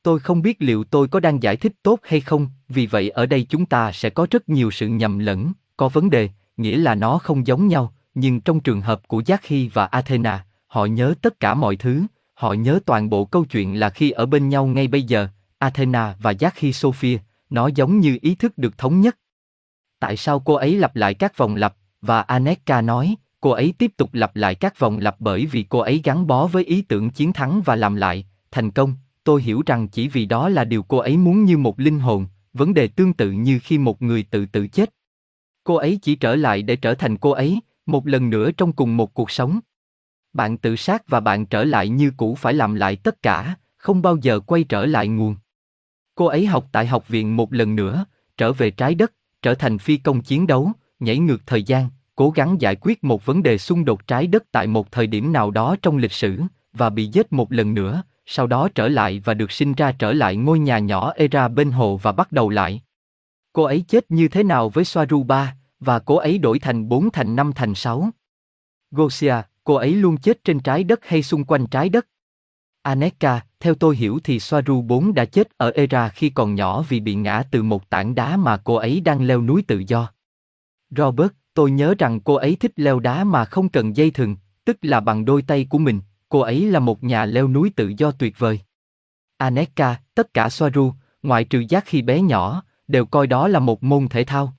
Tôi 0.03 0.19
không 0.19 0.43
biết 0.43 0.57
liệu 0.63 0.85
tôi 0.85 1.09
có 1.09 1.21
đang 1.21 1.43
giải 1.43 1.57
thích 1.57 1.73
tốt 1.83 2.01
hay 2.03 2.21
không, 2.21 2.49
vì 2.69 2.87
vậy 2.87 3.11
ở 3.11 3.27
đây 3.27 3.47
chúng 3.49 3.67
ta 3.67 3.93
sẽ 3.93 4.11
có 4.11 4.27
rất 4.31 4.49
nhiều 4.49 4.71
sự 4.71 4.89
nhầm 4.89 5.19
lẫn, 5.19 5.53
có 5.77 5.89
vấn 5.89 6.11
đề, 6.11 6.29
nghĩa 6.57 6.77
là 6.77 6.95
nó 6.95 7.19
không 7.19 7.47
giống 7.47 7.69
nhau, 7.69 7.93
nhưng 8.15 8.41
trong 8.41 8.61
trường 8.61 8.81
hợp 8.81 9.09
của 9.09 9.21
Jackie 9.21 9.69
và 9.73 9.87
Athena, 9.87 10.45
họ 10.67 10.85
nhớ 10.85 11.15
tất 11.23 11.41
cả 11.41 11.55
mọi 11.55 11.77
thứ, 11.77 12.03
họ 12.35 12.53
nhớ 12.53 12.81
toàn 12.87 13.11
bộ 13.11 13.25
câu 13.25 13.45
chuyện 13.45 13.81
là 13.81 13.91
khi 13.91 14.11
ở 14.11 14.27
bên 14.27 14.49
nhau 14.49 14.67
ngay 14.67 14.89
bây 14.89 15.03
giờ, 15.03 15.29
Athena 15.59 16.17
và 16.21 16.33
Jackie 16.33 16.73
Sophia, 16.73 17.19
nó 17.51 17.67
giống 17.67 18.01
như 18.01 18.19
ý 18.23 18.35
thức 18.35 18.59
được 18.59 18.79
thống 18.79 19.01
nhất. 19.01 19.19
Tại 20.03 20.17
sao 20.17 20.41
cô 20.41 20.55
ấy 20.55 20.77
lặp 20.77 20.97
lại 20.97 21.15
các 21.15 21.37
vòng 21.37 21.57
lặp, 21.57 21.75
và 22.01 22.21
Aneka 22.21 22.81
nói, 22.81 23.17
cô 23.41 23.51
ấy 23.51 23.75
tiếp 23.79 23.93
tục 23.97 24.11
lặp 24.13 24.37
lại 24.37 24.55
các 24.55 24.79
vòng 24.79 24.99
lặp 24.99 25.17
bởi 25.19 25.47
vì 25.47 25.63
cô 25.69 25.79
ấy 25.79 26.01
gắn 26.05 26.27
bó 26.27 26.47
với 26.47 26.65
ý 26.65 26.83
tưởng 26.83 27.11
chiến 27.11 27.33
thắng 27.33 27.63
và 27.65 27.77
làm 27.77 27.95
lại, 27.95 28.27
thành 28.51 28.71
công, 28.71 28.95
tôi 29.25 29.43
hiểu 29.43 29.63
rằng 29.67 29.89
chỉ 29.89 30.09
vì 30.09 30.27
đó 30.27 30.49
là 30.49 30.65
điều 30.65 30.83
cô 30.83 30.99
ấy 30.99 31.17
muốn 31.17 31.45
như 31.45 31.59
một 31.59 31.81
linh 31.81 31.99
hồn, 31.99 32.27
vấn 32.53 32.75
đề 32.75 32.89
tương 32.89 33.13
tự 33.13 33.31
như 33.31 33.59
khi 33.63 33.79
một 33.79 34.03
người 34.03 34.23
tự 34.23 34.47
tử 34.47 34.67
chết. 34.67 34.95
Cô 35.65 35.75
ấy 35.75 35.99
chỉ 36.03 36.15
trở 36.15 36.37
lại 36.37 36.63
để 36.63 36.77
trở 36.77 36.95
thành 36.95 37.17
cô 37.17 37.31
ấy, 37.31 37.61
một 37.87 38.07
lần 38.07 38.31
nữa 38.31 38.51
trong 38.51 38.73
cùng 38.73 38.97
một 38.97 39.15
cuộc 39.15 39.31
sống. 39.31 39.61
Bạn 40.33 40.59
tự 40.59 40.77
sát 40.77 41.09
và 41.09 41.21
bạn 41.21 41.47
trở 41.47 41.65
lại 41.65 41.89
như 41.89 42.13
cũ 42.17 42.35
phải 42.35 42.55
làm 42.55 42.75
lại 42.75 42.97
tất 42.97 43.23
cả, 43.23 43.57
không 43.77 44.03
bao 44.03 44.17
giờ 44.17 44.41
quay 44.41 44.65
trở 44.65 44.87
lại 44.87 45.09
nguồn. 45.09 45.37
Cô 46.15 46.27
ấy 46.27 46.47
học 46.47 46.69
tại 46.73 46.87
học 46.87 47.09
viện 47.09 47.37
một 47.37 47.53
lần 47.53 47.77
nữa, 47.77 48.05
trở 48.37 48.53
về 48.53 48.71
trái 48.71 48.95
đất, 48.95 49.13
trở 49.43 49.55
thành 49.55 49.79
phi 49.79 49.97
công 49.97 50.21
chiến 50.21 50.47
đấu, 50.47 50.73
nhảy 51.01 51.19
ngược 51.19 51.47
thời 51.47 51.63
gian, 51.63 51.89
cố 52.17 52.31
gắng 52.31 52.61
giải 52.61 52.77
quyết 52.81 53.05
một 53.05 53.27
vấn 53.27 53.43
đề 53.43 53.59
xung 53.59 53.85
đột 53.85 54.07
trái 54.07 54.27
đất 54.27 54.43
tại 54.53 54.67
một 54.67 54.93
thời 54.93 55.07
điểm 55.07 55.33
nào 55.33 55.51
đó 55.51 55.77
trong 55.83 55.97
lịch 55.97 56.13
sử, 56.13 56.43
và 56.73 56.91
bị 56.91 57.07
giết 57.07 57.33
một 57.33 57.53
lần 57.53 57.75
nữa, 57.75 58.03
sau 58.27 58.47
đó 58.47 58.69
trở 58.75 58.89
lại 58.89 59.23
và 59.25 59.35
được 59.35 59.53
sinh 59.53 59.73
ra 59.73 59.93
trở 59.93 60.13
lại 60.13 60.37
ngôi 60.37 60.59
nhà 60.59 60.79
nhỏ 60.79 61.13
Era 61.17 61.49
bên 61.49 61.71
hồ 61.71 61.97
và 61.97 62.13
bắt 62.13 62.33
đầu 62.33 62.49
lại. 62.49 62.83
Cô 63.53 63.63
ấy 63.63 63.85
chết 63.89 64.11
như 64.11 64.29
thế 64.29 64.43
nào 64.43 64.69
với 64.69 64.85
Soaru 64.85 65.23
3, 65.23 65.57
và 65.81 65.99
cô 65.99 66.17
ấy 66.17 66.39
đổi 66.39 66.59
thành 66.59 66.89
4 66.89 67.11
thành 67.11 67.37
5 67.37 67.53
thành 67.53 67.75
6. 67.75 68.11
Gosia, 68.91 69.35
cô 69.65 69.75
ấy 69.75 69.95
luôn 69.95 70.17
chết 70.17 70.45
trên 70.45 70.61
trái 70.61 70.85
đất 70.85 71.01
hay 71.05 71.23
xung 71.23 71.45
quanh 71.45 71.67
trái 71.67 71.89
đất? 71.89 72.07
Aneka, 72.83 73.41
theo 73.61 73.75
tôi 73.75 73.97
hiểu 73.97 74.21
thì 74.25 74.41
Soaru 74.41 74.83
4 74.83 75.15
đã 75.15 75.25
chết 75.25 75.49
ở 75.57 75.71
Era 75.71 76.09
khi 76.09 76.31
còn 76.31 76.55
nhỏ 76.55 76.83
vì 76.89 77.01
bị 77.01 77.15
ngã 77.15 77.43
từ 77.51 77.63
một 77.63 77.91
tảng 77.91 78.15
đá 78.15 78.37
mà 78.37 78.57
cô 78.57 78.75
ấy 78.75 79.01
đang 79.01 79.27
leo 79.27 79.43
núi 79.43 79.65
tự 79.67 79.83
do. 79.87 80.13
Robert, 80.91 81.31
tôi 81.55 81.71
nhớ 81.71 81.95
rằng 81.99 82.21
cô 82.21 82.35
ấy 82.35 82.57
thích 82.61 82.73
leo 82.77 83.01
đá 83.01 83.25
mà 83.25 83.45
không 83.45 83.69
cần 83.69 83.97
dây 83.97 84.11
thừng, 84.11 84.37
tức 84.65 84.77
là 84.83 85.01
bằng 85.01 85.25
đôi 85.25 85.43
tay 85.43 85.67
của 85.71 85.79
mình, 85.79 86.01
cô 86.29 86.41
ấy 86.41 86.71
là 86.71 86.79
một 86.79 87.05
nhà 87.05 87.25
leo 87.25 87.49
núi 87.49 87.73
tự 87.77 87.93
do 87.97 88.11
tuyệt 88.11 88.39
vời. 88.39 88.61
Aneka, 89.37 90.01
tất 90.15 90.35
cả 90.35 90.49
Soaru, 90.49 90.93
ngoại 91.23 91.45
trừ 91.45 91.65
giác 91.69 91.85
khi 91.87 92.03
bé 92.03 92.21
nhỏ, 92.21 92.63
đều 92.89 93.07
coi 93.07 93.27
đó 93.27 93.49
là 93.49 93.59
một 93.59 93.83
môn 93.83 94.09
thể 94.09 94.25
thao. 94.25 94.55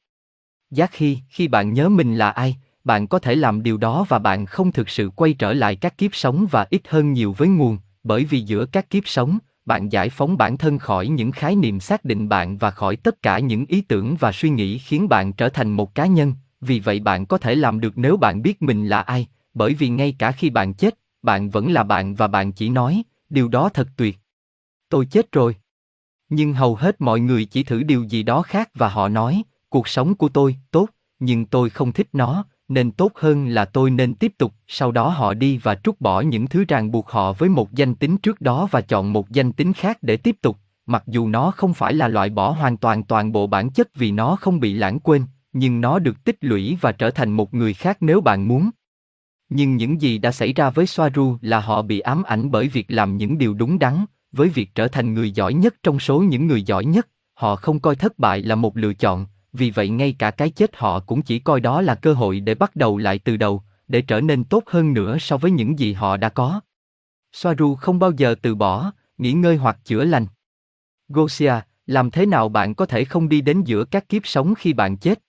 Giác 0.71 0.91
khi, 0.91 1.19
khi 1.29 1.47
bạn 1.47 1.73
nhớ 1.73 1.89
mình 1.89 2.15
là 2.15 2.29
ai, 2.29 2.55
bạn 2.83 3.07
có 3.07 3.19
thể 3.19 3.35
làm 3.35 3.63
điều 3.63 3.77
đó 3.77 4.05
và 4.09 4.19
bạn 4.19 4.45
không 4.45 4.71
thực 4.71 4.89
sự 4.89 5.09
quay 5.15 5.33
trở 5.33 5.53
lại 5.53 5.75
các 5.75 5.97
kiếp 5.97 6.15
sống 6.15 6.45
và 6.51 6.65
ít 6.69 6.81
hơn 6.87 7.13
nhiều 7.13 7.33
với 7.37 7.47
nguồn, 7.47 7.77
bởi 8.03 8.25
vì 8.25 8.41
giữa 8.41 8.65
các 8.65 8.89
kiếp 8.89 9.07
sống, 9.07 9.37
bạn 9.65 9.89
giải 9.89 10.09
phóng 10.09 10.37
bản 10.37 10.57
thân 10.57 10.77
khỏi 10.77 11.07
những 11.07 11.31
khái 11.31 11.55
niệm 11.55 11.79
xác 11.79 12.05
định 12.05 12.29
bạn 12.29 12.57
và 12.57 12.71
khỏi 12.71 12.95
tất 12.95 13.21
cả 13.21 13.39
những 13.39 13.65
ý 13.65 13.81
tưởng 13.81 14.15
và 14.19 14.31
suy 14.31 14.49
nghĩ 14.49 14.77
khiến 14.77 15.09
bạn 15.09 15.33
trở 15.33 15.49
thành 15.49 15.71
một 15.71 15.95
cá 15.95 16.05
nhân, 16.05 16.33
vì 16.61 16.79
vậy 16.79 16.99
bạn 16.99 17.25
có 17.25 17.37
thể 17.37 17.55
làm 17.55 17.79
được 17.79 17.97
nếu 17.97 18.17
bạn 18.17 18.41
biết 18.41 18.61
mình 18.61 18.87
là 18.87 19.01
ai, 19.01 19.27
bởi 19.53 19.73
vì 19.73 19.89
ngay 19.89 20.15
cả 20.19 20.31
khi 20.31 20.49
bạn 20.49 20.73
chết, 20.73 20.97
bạn 21.21 21.49
vẫn 21.49 21.71
là 21.71 21.83
bạn 21.83 22.15
và 22.15 22.27
bạn 22.27 22.51
chỉ 22.51 22.69
nói, 22.69 23.03
điều 23.29 23.47
đó 23.47 23.69
thật 23.69 23.87
tuyệt. 23.97 24.17
Tôi 24.89 25.05
chết 25.05 25.31
rồi. 25.31 25.55
Nhưng 26.29 26.53
hầu 26.53 26.75
hết 26.75 27.01
mọi 27.01 27.19
người 27.19 27.45
chỉ 27.45 27.63
thử 27.63 27.83
điều 27.83 28.03
gì 28.03 28.23
đó 28.23 28.41
khác 28.41 28.69
và 28.73 28.89
họ 28.89 29.09
nói, 29.09 29.43
cuộc 29.69 29.87
sống 29.87 30.15
của 30.15 30.29
tôi 30.29 30.55
tốt, 30.71 30.89
nhưng 31.19 31.45
tôi 31.45 31.69
không 31.69 31.91
thích 31.91 32.07
nó, 32.13 32.45
nên 32.73 32.91
tốt 32.91 33.11
hơn 33.15 33.47
là 33.47 33.65
tôi 33.65 33.91
nên 33.91 34.13
tiếp 34.13 34.33
tục, 34.37 34.53
sau 34.67 34.91
đó 34.91 35.09
họ 35.09 35.33
đi 35.33 35.57
và 35.57 35.75
trút 35.75 36.01
bỏ 36.01 36.21
những 36.21 36.47
thứ 36.47 36.65
ràng 36.67 36.91
buộc 36.91 37.09
họ 37.09 37.33
với 37.33 37.49
một 37.49 37.71
danh 37.73 37.95
tính 37.95 38.17
trước 38.17 38.41
đó 38.41 38.67
và 38.71 38.81
chọn 38.81 39.13
một 39.13 39.29
danh 39.29 39.51
tính 39.51 39.73
khác 39.73 39.97
để 40.01 40.17
tiếp 40.17 40.35
tục, 40.41 40.57
mặc 40.85 41.03
dù 41.07 41.27
nó 41.27 41.51
không 41.51 41.73
phải 41.73 41.93
là 41.93 42.07
loại 42.07 42.29
bỏ 42.29 42.49
hoàn 42.49 42.77
toàn 42.77 43.03
toàn 43.03 43.31
bộ 43.31 43.47
bản 43.47 43.69
chất 43.69 43.95
vì 43.95 44.11
nó 44.11 44.35
không 44.35 44.59
bị 44.59 44.73
lãng 44.73 44.99
quên, 44.99 45.25
nhưng 45.53 45.81
nó 45.81 45.99
được 45.99 46.23
tích 46.23 46.37
lũy 46.41 46.77
và 46.81 46.91
trở 46.91 47.09
thành 47.09 47.31
một 47.31 47.53
người 47.53 47.73
khác 47.73 47.97
nếu 47.99 48.21
bạn 48.21 48.47
muốn. 48.47 48.69
Nhưng 49.49 49.75
những 49.75 50.01
gì 50.01 50.17
đã 50.17 50.31
xảy 50.31 50.53
ra 50.53 50.69
với 50.69 50.85
Soaru 50.85 51.37
là 51.41 51.59
họ 51.59 51.81
bị 51.81 51.99
ám 51.99 52.23
ảnh 52.23 52.51
bởi 52.51 52.67
việc 52.67 52.85
làm 52.87 53.17
những 53.17 53.37
điều 53.37 53.53
đúng 53.53 53.79
đắn, 53.79 54.05
với 54.31 54.49
việc 54.49 54.75
trở 54.75 54.87
thành 54.87 55.13
người 55.13 55.31
giỏi 55.31 55.53
nhất 55.53 55.75
trong 55.83 55.99
số 55.99 56.19
những 56.19 56.47
người 56.47 56.63
giỏi 56.63 56.85
nhất, 56.85 57.07
họ 57.33 57.55
không 57.55 57.79
coi 57.79 57.95
thất 57.95 58.19
bại 58.19 58.41
là 58.41 58.55
một 58.55 58.77
lựa 58.77 58.93
chọn, 58.93 59.25
vì 59.53 59.71
vậy 59.71 59.89
ngay 59.89 60.15
cả 60.19 60.31
cái 60.31 60.49
chết 60.49 60.75
họ 60.75 60.99
cũng 60.99 61.21
chỉ 61.21 61.39
coi 61.39 61.59
đó 61.59 61.81
là 61.81 61.95
cơ 61.95 62.13
hội 62.13 62.39
để 62.39 62.55
bắt 62.55 62.75
đầu 62.75 62.97
lại 62.97 63.19
từ 63.19 63.37
đầu, 63.37 63.63
để 63.87 64.01
trở 64.01 64.21
nên 64.21 64.43
tốt 64.43 64.63
hơn 64.67 64.93
nữa 64.93 65.17
so 65.19 65.37
với 65.37 65.51
những 65.51 65.79
gì 65.79 65.93
họ 65.93 66.17
đã 66.17 66.29
có. 66.29 66.61
Soaru 67.31 67.75
không 67.75 67.99
bao 67.99 68.11
giờ 68.11 68.35
từ 68.41 68.55
bỏ, 68.55 68.91
nghỉ 69.17 69.31
ngơi 69.31 69.57
hoặc 69.57 69.77
chữa 69.85 70.03
lành. 70.03 70.25
Gosia, 71.07 71.53
làm 71.87 72.11
thế 72.11 72.25
nào 72.25 72.49
bạn 72.49 72.75
có 72.75 72.85
thể 72.85 73.05
không 73.05 73.29
đi 73.29 73.41
đến 73.41 73.63
giữa 73.63 73.85
các 73.85 74.09
kiếp 74.09 74.27
sống 74.27 74.55
khi 74.55 74.73
bạn 74.73 74.97
chết? 74.97 75.19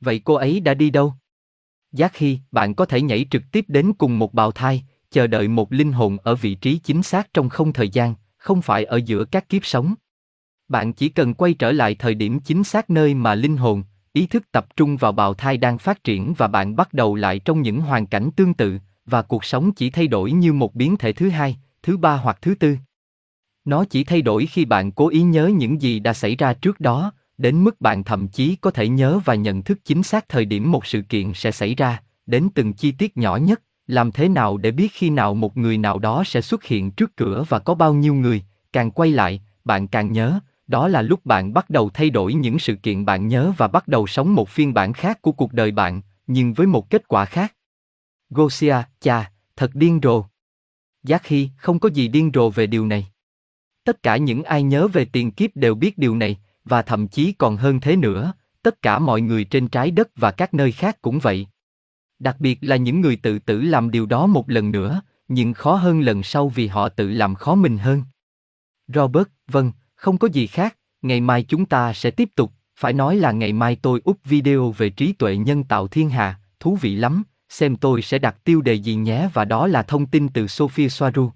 Vậy 0.00 0.20
cô 0.24 0.34
ấy 0.34 0.60
đã 0.60 0.74
đi 0.74 0.90
đâu? 0.90 1.14
Giác 1.92 2.12
khi 2.12 2.38
bạn 2.50 2.74
có 2.74 2.84
thể 2.84 3.02
nhảy 3.02 3.26
trực 3.30 3.42
tiếp 3.52 3.64
đến 3.68 3.92
cùng 3.98 4.18
một 4.18 4.34
bào 4.34 4.52
thai, 4.52 4.84
chờ 5.10 5.26
đợi 5.26 5.48
một 5.48 5.72
linh 5.72 5.92
hồn 5.92 6.18
ở 6.22 6.34
vị 6.34 6.54
trí 6.54 6.78
chính 6.78 7.02
xác 7.02 7.34
trong 7.34 7.48
không 7.48 7.72
thời 7.72 7.88
gian, 7.88 8.14
không 8.36 8.62
phải 8.62 8.84
ở 8.84 8.96
giữa 8.96 9.24
các 9.24 9.48
kiếp 9.48 9.64
sống. 9.64 9.94
Bạn 10.68 10.92
chỉ 10.92 11.08
cần 11.08 11.34
quay 11.34 11.54
trở 11.54 11.72
lại 11.72 11.94
thời 11.94 12.14
điểm 12.14 12.40
chính 12.40 12.64
xác 12.64 12.90
nơi 12.90 13.14
mà 13.14 13.34
linh 13.34 13.56
hồn, 13.56 13.82
ý 14.12 14.26
thức 14.26 14.52
tập 14.52 14.66
trung 14.76 14.96
vào 14.96 15.12
bào 15.12 15.34
thai 15.34 15.56
đang 15.56 15.78
phát 15.78 16.04
triển 16.04 16.34
và 16.38 16.48
bạn 16.48 16.76
bắt 16.76 16.94
đầu 16.94 17.14
lại 17.14 17.38
trong 17.38 17.62
những 17.62 17.80
hoàn 17.80 18.06
cảnh 18.06 18.30
tương 18.36 18.54
tự, 18.54 18.78
và 19.06 19.22
cuộc 19.22 19.44
sống 19.44 19.72
chỉ 19.72 19.90
thay 19.90 20.06
đổi 20.06 20.32
như 20.32 20.52
một 20.52 20.74
biến 20.74 20.96
thể 20.96 21.12
thứ 21.12 21.28
hai, 21.28 21.56
thứ 21.82 21.96
ba 21.96 22.16
hoặc 22.16 22.38
thứ 22.42 22.54
tư. 22.54 22.76
Nó 23.64 23.84
chỉ 23.84 24.04
thay 24.04 24.22
đổi 24.22 24.46
khi 24.46 24.64
bạn 24.64 24.92
cố 24.92 25.08
ý 25.08 25.22
nhớ 25.22 25.46
những 25.46 25.82
gì 25.82 26.00
đã 26.00 26.12
xảy 26.12 26.36
ra 26.36 26.54
trước 26.54 26.80
đó, 26.80 27.12
đến 27.38 27.64
mức 27.64 27.80
bạn 27.80 28.04
thậm 28.04 28.28
chí 28.28 28.56
có 28.56 28.70
thể 28.70 28.88
nhớ 28.88 29.20
và 29.24 29.34
nhận 29.34 29.62
thức 29.62 29.78
chính 29.84 30.02
xác 30.02 30.28
thời 30.28 30.44
điểm 30.44 30.70
một 30.70 30.86
sự 30.86 31.02
kiện 31.02 31.32
sẽ 31.34 31.50
xảy 31.50 31.74
ra, 31.74 32.02
đến 32.26 32.48
từng 32.54 32.72
chi 32.72 32.92
tiết 32.92 33.16
nhỏ 33.16 33.36
nhất, 33.36 33.62
làm 33.86 34.12
thế 34.12 34.28
nào 34.28 34.56
để 34.56 34.70
biết 34.70 34.92
khi 34.92 35.10
nào 35.10 35.34
một 35.34 35.56
người 35.56 35.78
nào 35.78 35.98
đó 35.98 36.22
sẽ 36.26 36.40
xuất 36.40 36.64
hiện 36.64 36.90
trước 36.90 37.16
cửa 37.16 37.44
và 37.48 37.58
có 37.58 37.74
bao 37.74 37.94
nhiêu 37.94 38.14
người, 38.14 38.42
càng 38.72 38.90
quay 38.90 39.10
lại, 39.10 39.42
bạn 39.64 39.88
càng 39.88 40.12
nhớ, 40.12 40.40
đó 40.72 40.88
là 40.88 41.02
lúc 41.02 41.26
bạn 41.26 41.54
bắt 41.54 41.70
đầu 41.70 41.90
thay 41.94 42.10
đổi 42.10 42.34
những 42.34 42.58
sự 42.58 42.74
kiện 42.74 43.04
bạn 43.04 43.28
nhớ 43.28 43.52
và 43.56 43.68
bắt 43.68 43.88
đầu 43.88 44.06
sống 44.06 44.34
một 44.34 44.48
phiên 44.48 44.74
bản 44.74 44.92
khác 44.92 45.22
của 45.22 45.32
cuộc 45.32 45.52
đời 45.52 45.70
bạn, 45.70 46.00
nhưng 46.26 46.52
với 46.52 46.66
một 46.66 46.90
kết 46.90 47.08
quả 47.08 47.24
khác. 47.24 47.54
Gosia, 48.30 48.76
cha, 49.00 49.32
thật 49.56 49.70
điên 49.74 50.00
rồ. 50.02 50.24
Giác 51.02 51.26
Hy, 51.26 51.48
không 51.56 51.78
có 51.78 51.88
gì 51.88 52.08
điên 52.08 52.30
rồ 52.34 52.50
về 52.50 52.66
điều 52.66 52.86
này. 52.86 53.06
Tất 53.84 54.02
cả 54.02 54.16
những 54.16 54.42
ai 54.42 54.62
nhớ 54.62 54.88
về 54.88 55.04
tiền 55.04 55.30
kiếp 55.30 55.56
đều 55.56 55.74
biết 55.74 55.98
điều 55.98 56.16
này, 56.16 56.40
và 56.64 56.82
thậm 56.82 57.08
chí 57.08 57.32
còn 57.32 57.56
hơn 57.56 57.80
thế 57.80 57.96
nữa, 57.96 58.32
tất 58.62 58.82
cả 58.82 58.98
mọi 58.98 59.20
người 59.20 59.44
trên 59.44 59.68
trái 59.68 59.90
đất 59.90 60.08
và 60.16 60.30
các 60.30 60.54
nơi 60.54 60.72
khác 60.72 61.02
cũng 61.02 61.18
vậy. 61.18 61.46
Đặc 62.18 62.36
biệt 62.38 62.58
là 62.60 62.76
những 62.76 63.00
người 63.00 63.16
tự 63.16 63.38
tử 63.38 63.60
làm 63.60 63.90
điều 63.90 64.06
đó 64.06 64.26
một 64.26 64.50
lần 64.50 64.70
nữa, 64.70 65.02
nhưng 65.28 65.52
khó 65.52 65.74
hơn 65.74 66.00
lần 66.00 66.22
sau 66.22 66.48
vì 66.48 66.66
họ 66.66 66.88
tự 66.88 67.10
làm 67.10 67.34
khó 67.34 67.54
mình 67.54 67.78
hơn. 67.78 68.02
Robert, 68.88 69.28
vâng, 69.46 69.72
không 70.02 70.18
có 70.18 70.28
gì 70.28 70.46
khác, 70.46 70.76
ngày 71.02 71.20
mai 71.20 71.42
chúng 71.42 71.66
ta 71.66 71.92
sẽ 71.92 72.10
tiếp 72.10 72.28
tục, 72.34 72.52
phải 72.76 72.92
nói 72.92 73.16
là 73.16 73.32
ngày 73.32 73.52
mai 73.52 73.76
tôi 73.82 74.00
úp 74.04 74.18
video 74.24 74.70
về 74.70 74.90
trí 74.90 75.12
tuệ 75.12 75.36
nhân 75.36 75.64
tạo 75.64 75.88
thiên 75.88 76.10
hà, 76.10 76.40
thú 76.60 76.78
vị 76.80 76.96
lắm, 76.96 77.22
xem 77.48 77.76
tôi 77.76 78.02
sẽ 78.02 78.18
đặt 78.18 78.36
tiêu 78.44 78.60
đề 78.60 78.74
gì 78.74 78.94
nhé 78.94 79.28
và 79.34 79.44
đó 79.44 79.66
là 79.66 79.82
thông 79.82 80.06
tin 80.06 80.28
từ 80.28 80.46
Sophia 80.46 80.88
Soaru. 80.88 81.30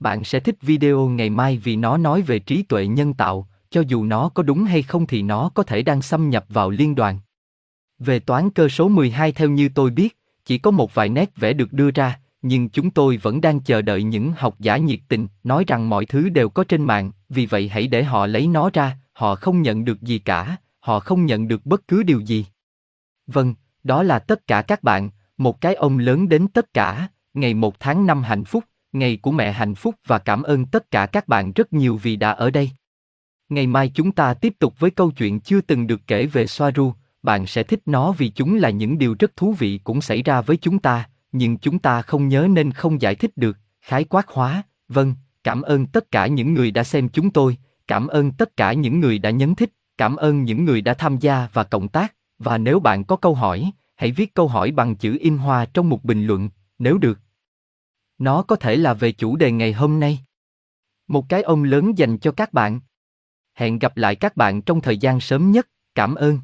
Bạn 0.00 0.24
sẽ 0.24 0.40
thích 0.40 0.56
video 0.62 1.08
ngày 1.08 1.30
mai 1.30 1.58
vì 1.58 1.76
nó 1.76 1.96
nói 1.96 2.22
về 2.22 2.38
trí 2.38 2.62
tuệ 2.62 2.86
nhân 2.86 3.14
tạo, 3.14 3.48
cho 3.70 3.82
dù 3.88 4.04
nó 4.04 4.28
có 4.28 4.42
đúng 4.42 4.64
hay 4.64 4.82
không 4.82 5.06
thì 5.06 5.22
nó 5.22 5.50
có 5.54 5.62
thể 5.62 5.82
đang 5.82 6.02
xâm 6.02 6.30
nhập 6.30 6.44
vào 6.48 6.70
liên 6.70 6.94
đoàn. 6.94 7.18
Về 7.98 8.18
toán 8.18 8.50
cơ 8.50 8.68
số 8.68 8.88
12 8.88 9.32
theo 9.32 9.48
như 9.48 9.68
tôi 9.68 9.90
biết, 9.90 10.18
chỉ 10.44 10.58
có 10.58 10.70
một 10.70 10.94
vài 10.94 11.08
nét 11.08 11.36
vẽ 11.36 11.52
được 11.52 11.72
đưa 11.72 11.90
ra, 11.90 12.18
nhưng 12.42 12.68
chúng 12.68 12.90
tôi 12.90 13.16
vẫn 13.16 13.40
đang 13.40 13.60
chờ 13.60 13.82
đợi 13.82 14.02
những 14.02 14.32
học 14.36 14.54
giả 14.58 14.76
nhiệt 14.76 15.00
tình 15.08 15.28
nói 15.44 15.64
rằng 15.66 15.88
mọi 15.88 16.06
thứ 16.06 16.28
đều 16.28 16.48
có 16.48 16.64
trên 16.64 16.84
mạng, 16.84 17.12
vì 17.28 17.46
vậy 17.46 17.68
hãy 17.68 17.86
để 17.86 18.04
họ 18.04 18.26
lấy 18.26 18.46
nó 18.46 18.70
ra, 18.72 18.98
họ 19.12 19.34
không 19.34 19.62
nhận 19.62 19.84
được 19.84 20.02
gì 20.02 20.18
cả, 20.18 20.56
họ 20.80 21.00
không 21.00 21.26
nhận 21.26 21.48
được 21.48 21.66
bất 21.66 21.88
cứ 21.88 22.02
điều 22.02 22.20
gì. 22.20 22.46
Vâng, 23.26 23.54
đó 23.84 24.02
là 24.02 24.18
tất 24.18 24.46
cả 24.46 24.62
các 24.62 24.82
bạn, 24.82 25.10
một 25.36 25.60
cái 25.60 25.74
ông 25.74 25.98
lớn 25.98 26.28
đến 26.28 26.48
tất 26.48 26.74
cả, 26.74 27.08
ngày 27.34 27.54
1 27.54 27.80
tháng 27.80 28.06
5 28.06 28.22
hạnh 28.22 28.44
phúc, 28.44 28.64
ngày 28.92 29.16
của 29.16 29.32
mẹ 29.32 29.52
hạnh 29.52 29.74
phúc 29.74 29.94
và 30.06 30.18
cảm 30.18 30.42
ơn 30.42 30.66
tất 30.66 30.90
cả 30.90 31.06
các 31.06 31.28
bạn 31.28 31.52
rất 31.52 31.72
nhiều 31.72 31.96
vì 31.96 32.16
đã 32.16 32.30
ở 32.30 32.50
đây. 32.50 32.70
Ngày 33.48 33.66
mai 33.66 33.90
chúng 33.94 34.12
ta 34.12 34.34
tiếp 34.34 34.54
tục 34.58 34.74
với 34.78 34.90
câu 34.90 35.10
chuyện 35.10 35.40
chưa 35.40 35.60
từng 35.60 35.86
được 35.86 36.00
kể 36.06 36.26
về 36.26 36.46
Soaru, 36.46 36.92
bạn 37.22 37.46
sẽ 37.46 37.62
thích 37.62 37.80
nó 37.86 38.12
vì 38.12 38.28
chúng 38.28 38.56
là 38.56 38.70
những 38.70 38.98
điều 38.98 39.16
rất 39.18 39.36
thú 39.36 39.52
vị 39.58 39.80
cũng 39.84 40.00
xảy 40.00 40.22
ra 40.22 40.40
với 40.40 40.56
chúng 40.56 40.78
ta, 40.78 41.08
nhưng 41.32 41.58
chúng 41.58 41.78
ta 41.78 42.02
không 42.02 42.28
nhớ 42.28 42.48
nên 42.50 42.72
không 42.72 43.00
giải 43.00 43.14
thích 43.14 43.36
được, 43.36 43.56
khái 43.80 44.04
quát 44.04 44.28
hóa, 44.28 44.62
vâng, 44.88 45.14
cảm 45.44 45.62
ơn 45.62 45.86
tất 45.86 46.10
cả 46.10 46.26
những 46.26 46.54
người 46.54 46.70
đã 46.70 46.84
xem 46.84 47.08
chúng 47.08 47.30
tôi, 47.30 47.56
cảm 47.86 48.06
ơn 48.06 48.32
tất 48.32 48.56
cả 48.56 48.72
những 48.72 49.00
người 49.00 49.18
đã 49.18 49.30
nhấn 49.30 49.54
thích, 49.54 49.70
cảm 49.98 50.16
ơn 50.16 50.44
những 50.44 50.64
người 50.64 50.80
đã 50.80 50.94
tham 50.94 51.18
gia 51.18 51.48
và 51.52 51.64
cộng 51.64 51.88
tác, 51.88 52.14
và 52.38 52.58
nếu 52.58 52.80
bạn 52.80 53.04
có 53.04 53.16
câu 53.16 53.34
hỏi, 53.34 53.70
hãy 53.94 54.12
viết 54.12 54.34
câu 54.34 54.48
hỏi 54.48 54.70
bằng 54.70 54.96
chữ 54.96 55.16
in 55.20 55.36
hoa 55.36 55.66
trong 55.66 55.88
một 55.88 56.04
bình 56.04 56.26
luận, 56.26 56.50
nếu 56.78 56.98
được. 56.98 57.18
Nó 58.18 58.42
có 58.42 58.56
thể 58.56 58.76
là 58.76 58.94
về 58.94 59.12
chủ 59.12 59.36
đề 59.36 59.52
ngày 59.52 59.72
hôm 59.72 60.00
nay. 60.00 60.18
Một 61.08 61.28
cái 61.28 61.42
ôm 61.42 61.62
lớn 61.62 61.98
dành 61.98 62.18
cho 62.18 62.32
các 62.32 62.52
bạn. 62.52 62.80
Hẹn 63.54 63.78
gặp 63.78 63.96
lại 63.96 64.16
các 64.16 64.36
bạn 64.36 64.62
trong 64.62 64.80
thời 64.80 64.98
gian 64.98 65.20
sớm 65.20 65.50
nhất, 65.50 65.68
cảm 65.94 66.14
ơn. 66.14 66.38